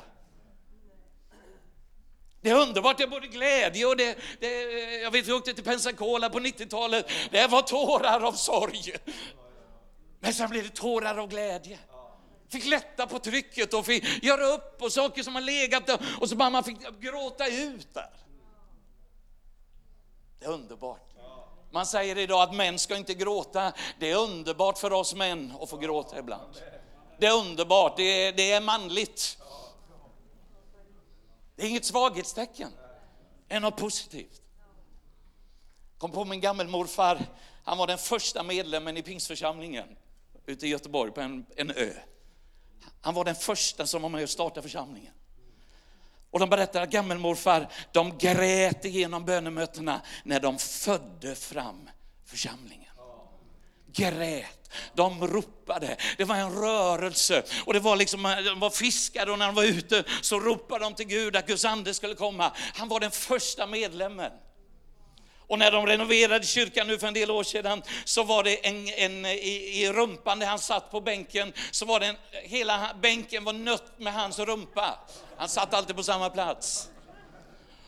Det 2.41 2.51
är 2.51 2.55
underbart, 2.55 2.99
det 2.99 3.03
är 3.03 3.09
både 3.09 3.27
glädje 3.27 3.87
och 3.87 3.97
det, 3.97 4.19
det 4.41 4.63
jag 5.03 5.11
vet 5.11 5.29
vi 5.29 5.33
åkte 5.33 5.55
till 5.55 5.65
Pensacola 5.65 6.31
på 6.31 6.39
90-talet, 6.41 7.11
det 7.31 7.47
var 7.47 7.63
tårar 7.63 8.21
av 8.21 8.33
sorg. 8.33 8.93
Men 10.21 10.35
sen 10.35 10.51
blev 10.51 10.63
det 10.65 10.75
tårar 10.75 11.19
av 11.19 11.29
glädje. 11.29 11.79
Fick 12.49 12.67
lätta 12.67 13.07
på 13.07 13.19
trycket 13.19 13.75
och 13.75 13.87
fick 13.87 14.25
göra 14.25 14.45
upp 14.45 14.83
och 14.83 14.93
saker 14.93 15.23
som 15.23 15.35
har 15.35 15.43
legat 15.43 15.91
och 16.21 16.29
så 16.29 16.37
bara 16.37 16.51
man 16.51 16.65
fick 16.65 17.01
gråta 17.01 17.47
ut 17.47 17.95
där. 17.95 18.11
Det 20.39 20.45
är 20.47 20.51
underbart. 20.51 21.12
Man 21.73 21.87
säger 21.87 22.19
idag 22.19 22.43
att 22.43 22.55
män 22.55 22.79
ska 22.79 22.97
inte 22.97 23.15
gråta. 23.15 23.73
Det 23.99 24.11
är 24.11 24.17
underbart 24.17 24.79
för 24.79 24.93
oss 24.93 25.15
män 25.15 25.55
att 25.61 25.71
få 25.71 25.77
gråta 25.77 26.19
ibland. 26.19 26.57
Det 27.19 27.27
är 27.27 27.37
underbart, 27.37 27.97
det 27.97 28.03
är, 28.03 28.33
det 28.33 28.53
är 28.53 28.61
manligt. 28.61 29.39
Det 31.57 31.63
är 31.63 31.69
inget 31.69 31.85
svaghetstecken, 31.85 32.71
det 33.49 33.55
är 33.55 33.61
något 33.61 33.77
positivt. 33.77 34.43
Kom 35.99 36.11
på 36.11 36.25
min 36.25 36.41
gammelmorfar, 36.41 37.27
han 37.65 37.79
var 37.79 37.87
den 37.87 37.99
första 37.99 38.43
medlemmen 38.43 38.97
i 38.97 39.03
pingstförsamlingen 39.03 39.97
ute 40.47 40.67
i 40.67 40.69
Göteborg 40.69 41.13
på 41.13 41.21
en, 41.21 41.47
en 41.57 41.71
ö. 41.71 41.93
Han 43.01 43.15
var 43.15 43.25
den 43.25 43.35
första 43.35 43.87
som 43.87 44.03
var 44.03 44.09
med 44.09 44.23
och 44.23 44.31
startade 44.31 44.63
församlingen. 44.63 45.13
Och 46.33 46.41
de 46.41 46.51
berättar 46.51 46.83
att 46.83 46.91
gammelmorfar, 46.91 47.69
de 47.93 48.19
grät 48.19 48.85
igenom 48.85 49.25
bönemötena 49.25 50.01
när 50.25 50.41
de 50.41 50.59
födde 50.59 51.35
fram 51.35 51.91
församlingen. 52.27 52.93
Grät, 53.95 54.71
de 54.95 55.27
ropade, 55.27 55.97
det 56.17 56.25
var 56.25 56.37
en 56.37 56.55
rörelse. 56.55 57.43
Och 57.65 57.73
det 57.73 57.81
var 57.81 57.97
liksom, 57.97 58.23
de 58.45 58.61
var 58.61 58.71
fiskare 58.71 59.33
och 59.33 59.39
när 59.39 59.47
de 59.47 59.55
var 59.55 59.65
ute 59.65 60.05
så 60.21 60.41
ropade 60.41 60.85
de 60.85 60.95
till 60.95 61.07
Gud 61.07 61.37
att 61.37 61.47
Guds 61.47 61.65
ande 61.65 61.95
skulle 61.95 62.15
komma. 62.15 62.53
Han 62.75 62.89
var 62.89 63.01
den 63.01 63.11
första 63.11 63.67
medlemmen. 63.67 64.33
Och 65.53 65.59
när 65.59 65.71
de 65.71 65.87
renoverade 65.87 66.47
kyrkan 66.47 66.87
nu 66.87 66.99
för 66.99 67.07
en 67.07 67.15
del 67.15 67.31
år 67.31 67.45
sedan 67.45 67.83
så 68.05 68.23
var 68.23 68.45
det 68.45 68.67
en, 68.67 68.89
en 68.89 69.27
i, 69.27 69.83
i 69.83 69.93
rumpan 69.93 70.39
där 70.39 70.47
han 70.47 70.59
satt 70.59 70.91
på 70.91 71.01
bänken, 71.01 71.53
så 71.71 71.85
var 71.85 72.01
det 72.01 72.07
en, 72.07 72.17
hela 72.31 72.97
bänken 73.03 73.45
var 73.45 73.53
nött 73.53 73.99
med 73.99 74.15
hans 74.15 74.39
rumpa. 74.39 74.99
Han 75.37 75.49
satt 75.49 75.75
alltid 75.75 75.97
på 75.97 76.03
samma 76.03 76.31
plats. 76.31 76.91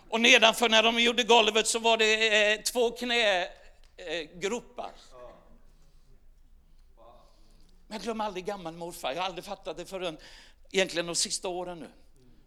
Och 0.09 0.21
nedanför 0.21 0.69
när 0.69 0.83
de 0.83 1.01
gjorde 1.01 1.23
golvet 1.23 1.67
så 1.67 1.79
var 1.79 1.97
det 1.97 2.53
eh, 2.53 2.61
två 2.61 2.91
knägropar. 2.91 4.85
Eh, 4.85 4.93
Men 7.87 8.01
glöm 8.01 8.21
aldrig 8.21 8.45
gammelmorfar, 8.45 9.13
jag 9.13 9.21
har 9.21 9.27
aldrig 9.27 9.45
fattat 9.45 9.77
det 9.77 9.87
förrän 9.87 10.19
egentligen 10.71 11.07
de 11.07 11.15
sista 11.15 11.49
åren 11.49 11.79
nu. 11.79 11.91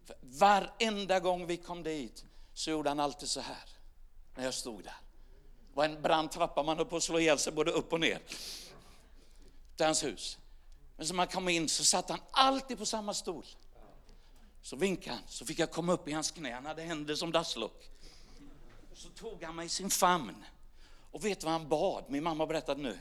För 0.06 0.16
varenda 0.22 1.20
gång 1.20 1.48
vi 1.48 1.58
kom 1.58 1.84
dit 1.84 2.26
så 2.54 2.72
gjorde 2.72 2.90
han 2.90 3.00
alltid 3.00 3.30
så 3.30 3.42
här, 3.42 3.70
när 4.36 4.44
jag 4.44 4.54
stod 4.54 4.84
där. 4.84 5.07
Det 5.78 5.82
var 5.82 5.86
en 5.86 6.02
brant 6.02 6.32
trappa, 6.32 6.64
man 6.64 6.78
höll 6.78 6.86
på 6.86 6.98
att 6.98 7.04
slå 7.04 7.20
ihjäl 7.20 7.40
sig 7.40 7.54
både 7.54 7.72
upp 7.72 7.94
och 7.94 8.00
ner. 8.00 8.20
Till 9.76 9.86
hans 9.86 10.04
hus. 10.04 10.38
Men 10.96 11.08
så 11.08 11.14
man 11.14 11.28
kom 11.28 11.50
in 11.50 11.70
så 11.70 11.84
satt 11.84 12.10
han 12.10 12.20
alltid 12.32 12.78
på 12.78 12.86
samma 12.86 13.14
stol. 13.14 13.46
Så 14.62 14.76
vinkade 14.76 15.16
han, 15.16 15.24
så 15.28 15.46
fick 15.46 15.60
jag 15.60 15.72
komma 15.72 15.94
upp 15.94 16.08
i 16.08 16.12
hans 16.12 16.32
knä, 16.32 16.54
han 16.54 16.66
hade 16.66 16.82
händer 16.82 17.16
som 17.16 17.32
dasslock. 17.32 17.90
Så 18.94 19.10
tog 19.10 19.44
han 19.44 19.56
mig 19.56 19.66
i 19.66 19.70
sin 19.70 19.90
famn. 19.90 20.46
Och 21.12 21.26
vet 21.26 21.44
vad 21.44 21.54
han 21.54 21.70
bad? 21.70 22.04
Min 22.08 22.24
mamma 22.24 22.46
berättade 22.46 22.82
nu. 22.82 23.00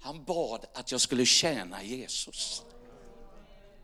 Han 0.00 0.24
bad 0.24 0.66
att 0.74 0.92
jag 0.92 1.00
skulle 1.00 1.26
tjäna 1.26 1.82
Jesus. 1.82 2.62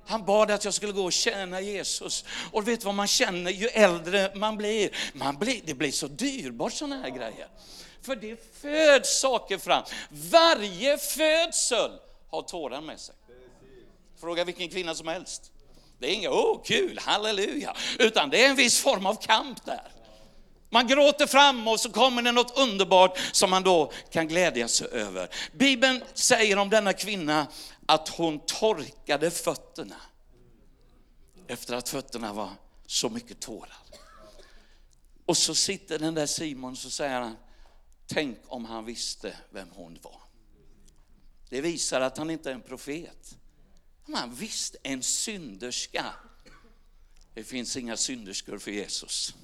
Han 0.07 0.25
bad 0.25 0.51
att 0.51 0.65
jag 0.65 0.75
skulle 0.75 0.93
gå 0.93 1.05
och 1.05 1.13
tjäna 1.13 1.61
Jesus. 1.61 2.25
Och 2.53 2.69
vet 2.69 2.85
vad 2.85 2.95
man 2.95 3.07
känner 3.07 3.51
ju 3.51 3.67
äldre 3.67 4.33
man 4.35 4.57
blir? 4.57 4.97
Man 5.15 5.37
blir 5.37 5.63
det 5.65 5.75
blir 5.75 5.93
så 5.93 6.07
dyrbart 6.07 6.73
sådana 6.73 6.97
här 6.97 7.11
grejer. 7.11 7.49
För 8.07 8.17
det 8.17 8.55
föds 8.61 9.21
saker 9.21 9.59
fram. 9.59 9.83
Varje 10.11 10.99
födsel 10.99 11.91
har 12.31 12.43
tårar 12.43 12.81
med 12.81 13.01
sig. 13.01 13.15
Fråga 14.21 14.45
vilken 14.45 14.69
kvinna 14.69 14.95
som 14.95 15.09
helst. 15.09 15.53
Det 15.99 16.07
är 16.07 16.15
inga, 16.15 16.31
åh 16.31 16.57
oh, 16.57 16.63
kul, 16.65 16.99
halleluja, 16.99 17.77
utan 17.99 18.31
det 18.31 18.45
är 18.45 18.51
en 18.51 18.57
viss 18.57 18.81
form 18.81 19.07
av 19.07 19.15
kamp 19.15 19.65
där. 19.65 19.89
Man 20.71 20.87
gråter 20.87 21.27
fram 21.27 21.69
och 21.69 21.81
så 21.81 21.91
kommer 21.91 22.23
det 22.23 22.33
något 22.33 22.59
underbart 22.59 23.19
som 23.33 23.51
man 23.51 23.63
då 23.63 23.93
kan 24.11 24.29
glädja 24.29 24.69
sig 24.69 24.89
över. 24.89 25.29
Bibeln 25.53 26.03
säger 26.15 26.59
om 26.59 26.71
denna 26.71 26.93
kvinna 26.93 27.47
att 27.87 28.09
hon 28.09 28.39
torkade 28.39 29.31
fötterna 29.31 30.01
efter 31.49 31.75
att 31.75 31.89
fötterna 31.89 32.33
var 32.33 32.51
så 32.87 33.09
mycket 33.09 33.41
tårar. 33.41 33.77
Och 35.27 35.37
så 35.37 35.55
sitter 35.55 35.99
den 35.99 36.15
där 36.15 36.27
Simon 36.27 36.73
och 36.73 36.79
så 36.79 36.91
säger 36.91 37.21
han, 37.21 37.37
tänk 38.07 38.39
om 38.47 38.65
han 38.65 38.85
visste 38.85 39.37
vem 39.51 39.69
hon 39.71 39.99
var. 40.03 40.21
Det 41.49 41.61
visar 41.61 42.01
att 42.01 42.19
han 42.19 42.31
inte 42.31 42.51
är 42.51 42.55
en 42.55 42.63
profet. 42.63 43.37
Han 44.13 44.35
visste 44.35 44.79
en 44.83 45.03
synderska. 45.03 46.05
Det 47.35 47.45
finns 47.45 47.77
inga 47.77 47.97
synderskor 47.97 48.59
för 48.59 48.71
Jesus. 48.71 49.35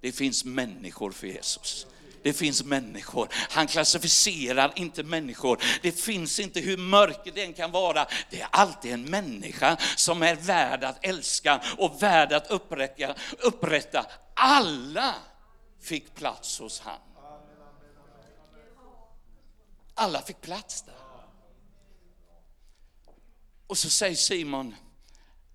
Det 0.00 0.12
finns 0.12 0.44
människor 0.44 1.10
för 1.10 1.26
Jesus. 1.26 1.86
Det 2.22 2.32
finns 2.32 2.64
människor. 2.64 3.28
Han 3.32 3.66
klassificerar 3.66 4.72
inte 4.76 5.02
människor. 5.02 5.62
Det 5.82 5.92
finns 5.92 6.40
inte 6.40 6.60
hur 6.60 6.76
mörker 6.76 7.32
den 7.32 7.52
kan 7.52 7.70
vara. 7.70 8.06
Det 8.30 8.40
är 8.40 8.48
alltid 8.50 8.92
en 8.92 9.04
människa 9.04 9.76
som 9.96 10.22
är 10.22 10.34
värd 10.36 10.84
att 10.84 11.04
älska 11.04 11.62
och 11.78 12.02
värd 12.02 12.32
att 12.32 12.50
upprätta. 12.50 13.14
upprätta. 13.38 14.06
Alla 14.34 15.14
fick 15.80 16.14
plats 16.14 16.58
hos 16.58 16.80
han. 16.80 17.07
Alla 20.00 20.22
fick 20.22 20.40
plats 20.40 20.82
där. 20.82 20.94
Och 23.66 23.78
så 23.78 23.90
säger 23.90 24.16
Simon, 24.16 24.74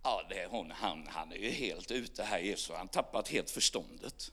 ja 0.03 0.25
det 0.29 0.39
är 0.39 0.47
hon, 0.47 0.71
han, 0.71 1.07
han 1.07 1.31
är 1.31 1.35
ju 1.35 1.49
helt 1.49 1.91
ute 1.91 2.23
här 2.23 2.39
Jesus, 2.39 2.75
han 2.75 2.87
tappat 2.87 3.27
helt 3.27 3.49
förståndet. 3.49 4.31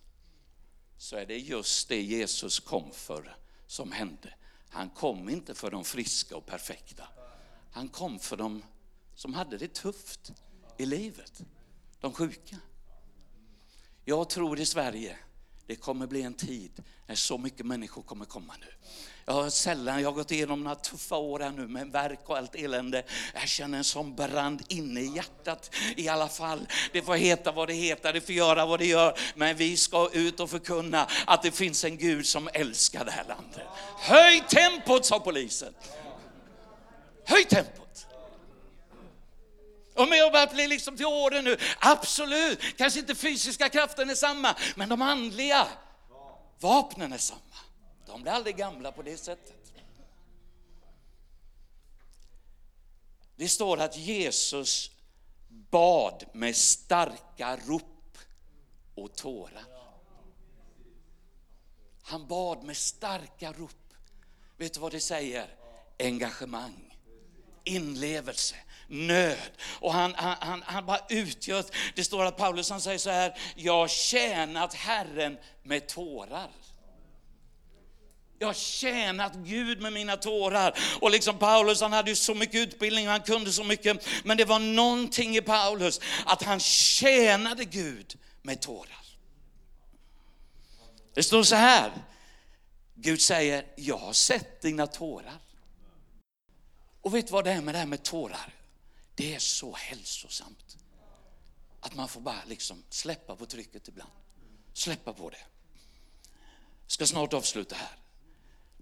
Så 0.96 1.16
är 1.16 1.26
det 1.26 1.38
just 1.38 1.88
det 1.88 2.02
Jesus 2.02 2.60
kom 2.60 2.90
för 2.92 3.36
som 3.66 3.92
hände. 3.92 4.34
Han 4.68 4.90
kom 4.90 5.28
inte 5.28 5.54
för 5.54 5.70
de 5.70 5.84
friska 5.84 6.36
och 6.36 6.46
perfekta. 6.46 7.08
Han 7.72 7.88
kom 7.88 8.18
för 8.18 8.36
de 8.36 8.62
som 9.14 9.34
hade 9.34 9.58
det 9.58 9.74
tufft 9.74 10.32
i 10.78 10.86
livet, 10.86 11.40
de 12.00 12.12
sjuka. 12.12 12.56
Jag 14.04 14.30
tror 14.30 14.60
i 14.60 14.66
Sverige, 14.66 15.18
det 15.70 15.76
kommer 15.76 16.06
bli 16.06 16.22
en 16.22 16.34
tid 16.34 16.82
när 17.06 17.14
så 17.14 17.38
mycket 17.38 17.66
människor 17.66 18.02
kommer 18.02 18.24
komma 18.24 18.54
nu. 18.60 18.66
Jag 19.24 19.32
har 19.32 19.50
sällan, 19.50 20.02
jag 20.02 20.08
har 20.08 20.16
gått 20.16 20.30
igenom 20.30 20.64
några 20.64 20.76
tuffa 20.76 21.16
år 21.16 21.40
här 21.40 21.50
nu 21.50 21.66
med 21.68 21.92
verk 21.92 22.20
och 22.26 22.36
allt 22.36 22.54
elände. 22.54 23.02
Jag 23.34 23.48
känner 23.48 23.78
en 23.78 23.84
sån 23.84 24.14
brand 24.14 24.62
inne 24.68 25.00
i 25.00 25.16
hjärtat 25.16 25.74
i 25.96 26.08
alla 26.08 26.28
fall. 26.28 26.66
Det 26.92 27.02
får 27.02 27.14
heta 27.14 27.52
vad 27.52 27.68
det 27.68 27.74
heter, 27.74 28.12
det 28.12 28.20
får 28.20 28.34
göra 28.34 28.66
vad 28.66 28.78
det 28.78 28.86
gör. 28.86 29.18
Men 29.34 29.56
vi 29.56 29.76
ska 29.76 30.10
ut 30.12 30.40
och 30.40 30.50
förkunna 30.50 31.08
att 31.26 31.42
det 31.42 31.50
finns 31.50 31.84
en 31.84 31.96
Gud 31.96 32.26
som 32.26 32.48
älskar 32.52 33.04
det 33.04 33.10
här 33.10 33.24
landet. 33.28 33.66
Höj 33.98 34.40
tempot, 34.48 35.06
sa 35.06 35.20
polisen. 35.20 35.74
Höj 37.24 37.44
tempot. 37.44 38.06
De 40.00 40.12
är 40.12 40.26
och 40.26 40.32
börjar 40.32 40.46
bli 40.46 40.68
liksom 40.68 40.96
till 40.96 41.06
åren 41.06 41.44
nu, 41.44 41.56
absolut, 41.80 42.76
kanske 42.76 43.00
inte 43.00 43.14
fysiska 43.14 43.68
kraften 43.68 44.10
är 44.10 44.14
samma, 44.14 44.56
men 44.76 44.88
de 44.88 45.02
andliga 45.02 45.68
vapnen 46.58 47.12
är 47.12 47.18
samma. 47.18 47.40
De 48.06 48.22
blir 48.22 48.32
aldrig 48.32 48.56
gamla 48.56 48.92
på 48.92 49.02
det 49.02 49.16
sättet. 49.16 49.72
Det 53.36 53.48
står 53.48 53.80
att 53.80 53.96
Jesus 53.96 54.90
bad 55.48 56.24
med 56.32 56.56
starka 56.56 57.56
rop 57.56 58.18
och 58.94 59.14
tårar. 59.16 59.64
Han 62.02 62.26
bad 62.26 62.64
med 62.64 62.76
starka 62.76 63.52
rop. 63.52 63.94
Vet 64.56 64.74
du 64.74 64.80
vad 64.80 64.92
det 64.92 65.00
säger? 65.00 65.56
Engagemang, 65.98 66.96
inlevelse, 67.64 68.56
nöd. 68.90 69.50
Och 69.80 69.92
han, 69.92 70.14
han, 70.16 70.36
han, 70.40 70.62
han 70.66 70.86
bara 70.86 71.00
utgör, 71.08 71.64
det 71.94 72.04
står 72.04 72.24
att 72.24 72.36
Paulus 72.36 72.70
han 72.70 72.80
säger 72.80 72.98
så 72.98 73.10
här, 73.10 73.38
jag 73.56 73.72
har 73.72 73.88
tjänat 73.88 74.74
Herren 74.74 75.38
med 75.62 75.88
tårar. 75.88 76.50
Jag 78.38 78.46
har 78.46 78.54
tjänat 78.54 79.34
Gud 79.34 79.80
med 79.80 79.92
mina 79.92 80.16
tårar. 80.16 80.78
Och 81.00 81.10
liksom 81.10 81.38
Paulus, 81.38 81.80
han 81.80 81.92
hade 81.92 82.10
ju 82.10 82.16
så 82.16 82.34
mycket 82.34 82.54
utbildning 82.54 83.06
och 83.06 83.12
han 83.12 83.22
kunde 83.22 83.52
så 83.52 83.64
mycket. 83.64 84.06
Men 84.24 84.36
det 84.36 84.44
var 84.44 84.58
någonting 84.58 85.36
i 85.36 85.40
Paulus, 85.40 86.00
att 86.26 86.42
han 86.42 86.60
tjänade 86.60 87.64
Gud 87.64 88.18
med 88.42 88.60
tårar. 88.60 89.04
Det 91.14 91.22
står 91.22 91.42
så 91.42 91.56
här, 91.56 91.92
Gud 92.94 93.20
säger, 93.20 93.64
jag 93.76 93.98
har 93.98 94.12
sett 94.12 94.62
dina 94.62 94.86
tårar. 94.86 95.38
Och 97.02 97.14
vet 97.14 97.26
du 97.26 97.32
vad 97.32 97.44
det 97.44 97.52
är 97.52 97.60
med 97.60 97.74
det 97.74 97.78
här 97.78 97.86
med 97.86 98.02
tårar? 98.02 98.54
Det 99.20 99.34
är 99.34 99.38
så 99.38 99.72
hälsosamt. 99.74 100.76
Att 101.80 101.94
man 101.94 102.08
får 102.08 102.20
bara 102.20 102.44
liksom 102.46 102.84
släppa 102.88 103.36
på 103.36 103.46
trycket 103.46 103.88
ibland. 103.88 104.10
Släppa 104.72 105.12
på 105.12 105.30
det. 105.30 105.44
Jag 106.82 106.92
ska 106.92 107.06
snart 107.06 107.32
avsluta 107.32 107.76
här. 107.76 107.98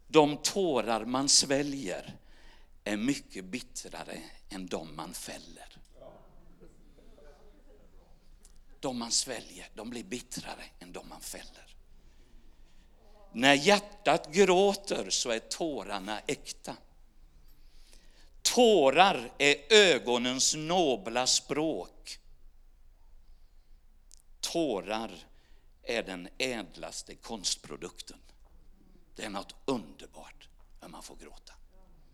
De 0.08 0.36
tårar 0.36 1.04
man 1.04 1.28
sväljer 1.28 2.16
är 2.84 2.96
mycket 2.96 3.44
bittrare 3.44 4.22
än 4.48 4.66
de 4.66 4.96
man 4.96 5.14
fäller. 5.14 5.78
De 8.80 8.98
man 8.98 9.10
sväljer, 9.10 9.68
de 9.74 9.90
blir 9.90 10.04
bittrare 10.04 10.64
än 10.78 10.92
de 10.92 11.08
man 11.08 11.20
fäller. 11.20 11.76
När 13.32 13.54
hjärtat 13.54 14.32
gråter 14.32 15.10
så 15.10 15.30
är 15.30 15.38
tårarna 15.38 16.20
äkta. 16.26 16.76
Tårar 18.54 19.32
är 19.38 19.72
ögonens 19.72 20.54
nobla 20.54 21.26
språk. 21.26 22.18
Tårar 24.40 25.10
är 25.82 26.02
den 26.02 26.28
ädlaste 26.38 27.14
konstprodukten. 27.14 28.18
Det 29.16 29.24
är 29.24 29.30
något 29.30 29.54
underbart 29.64 30.48
när 30.80 30.88
man 30.88 31.02
får 31.02 31.16
gråta. 31.16 31.54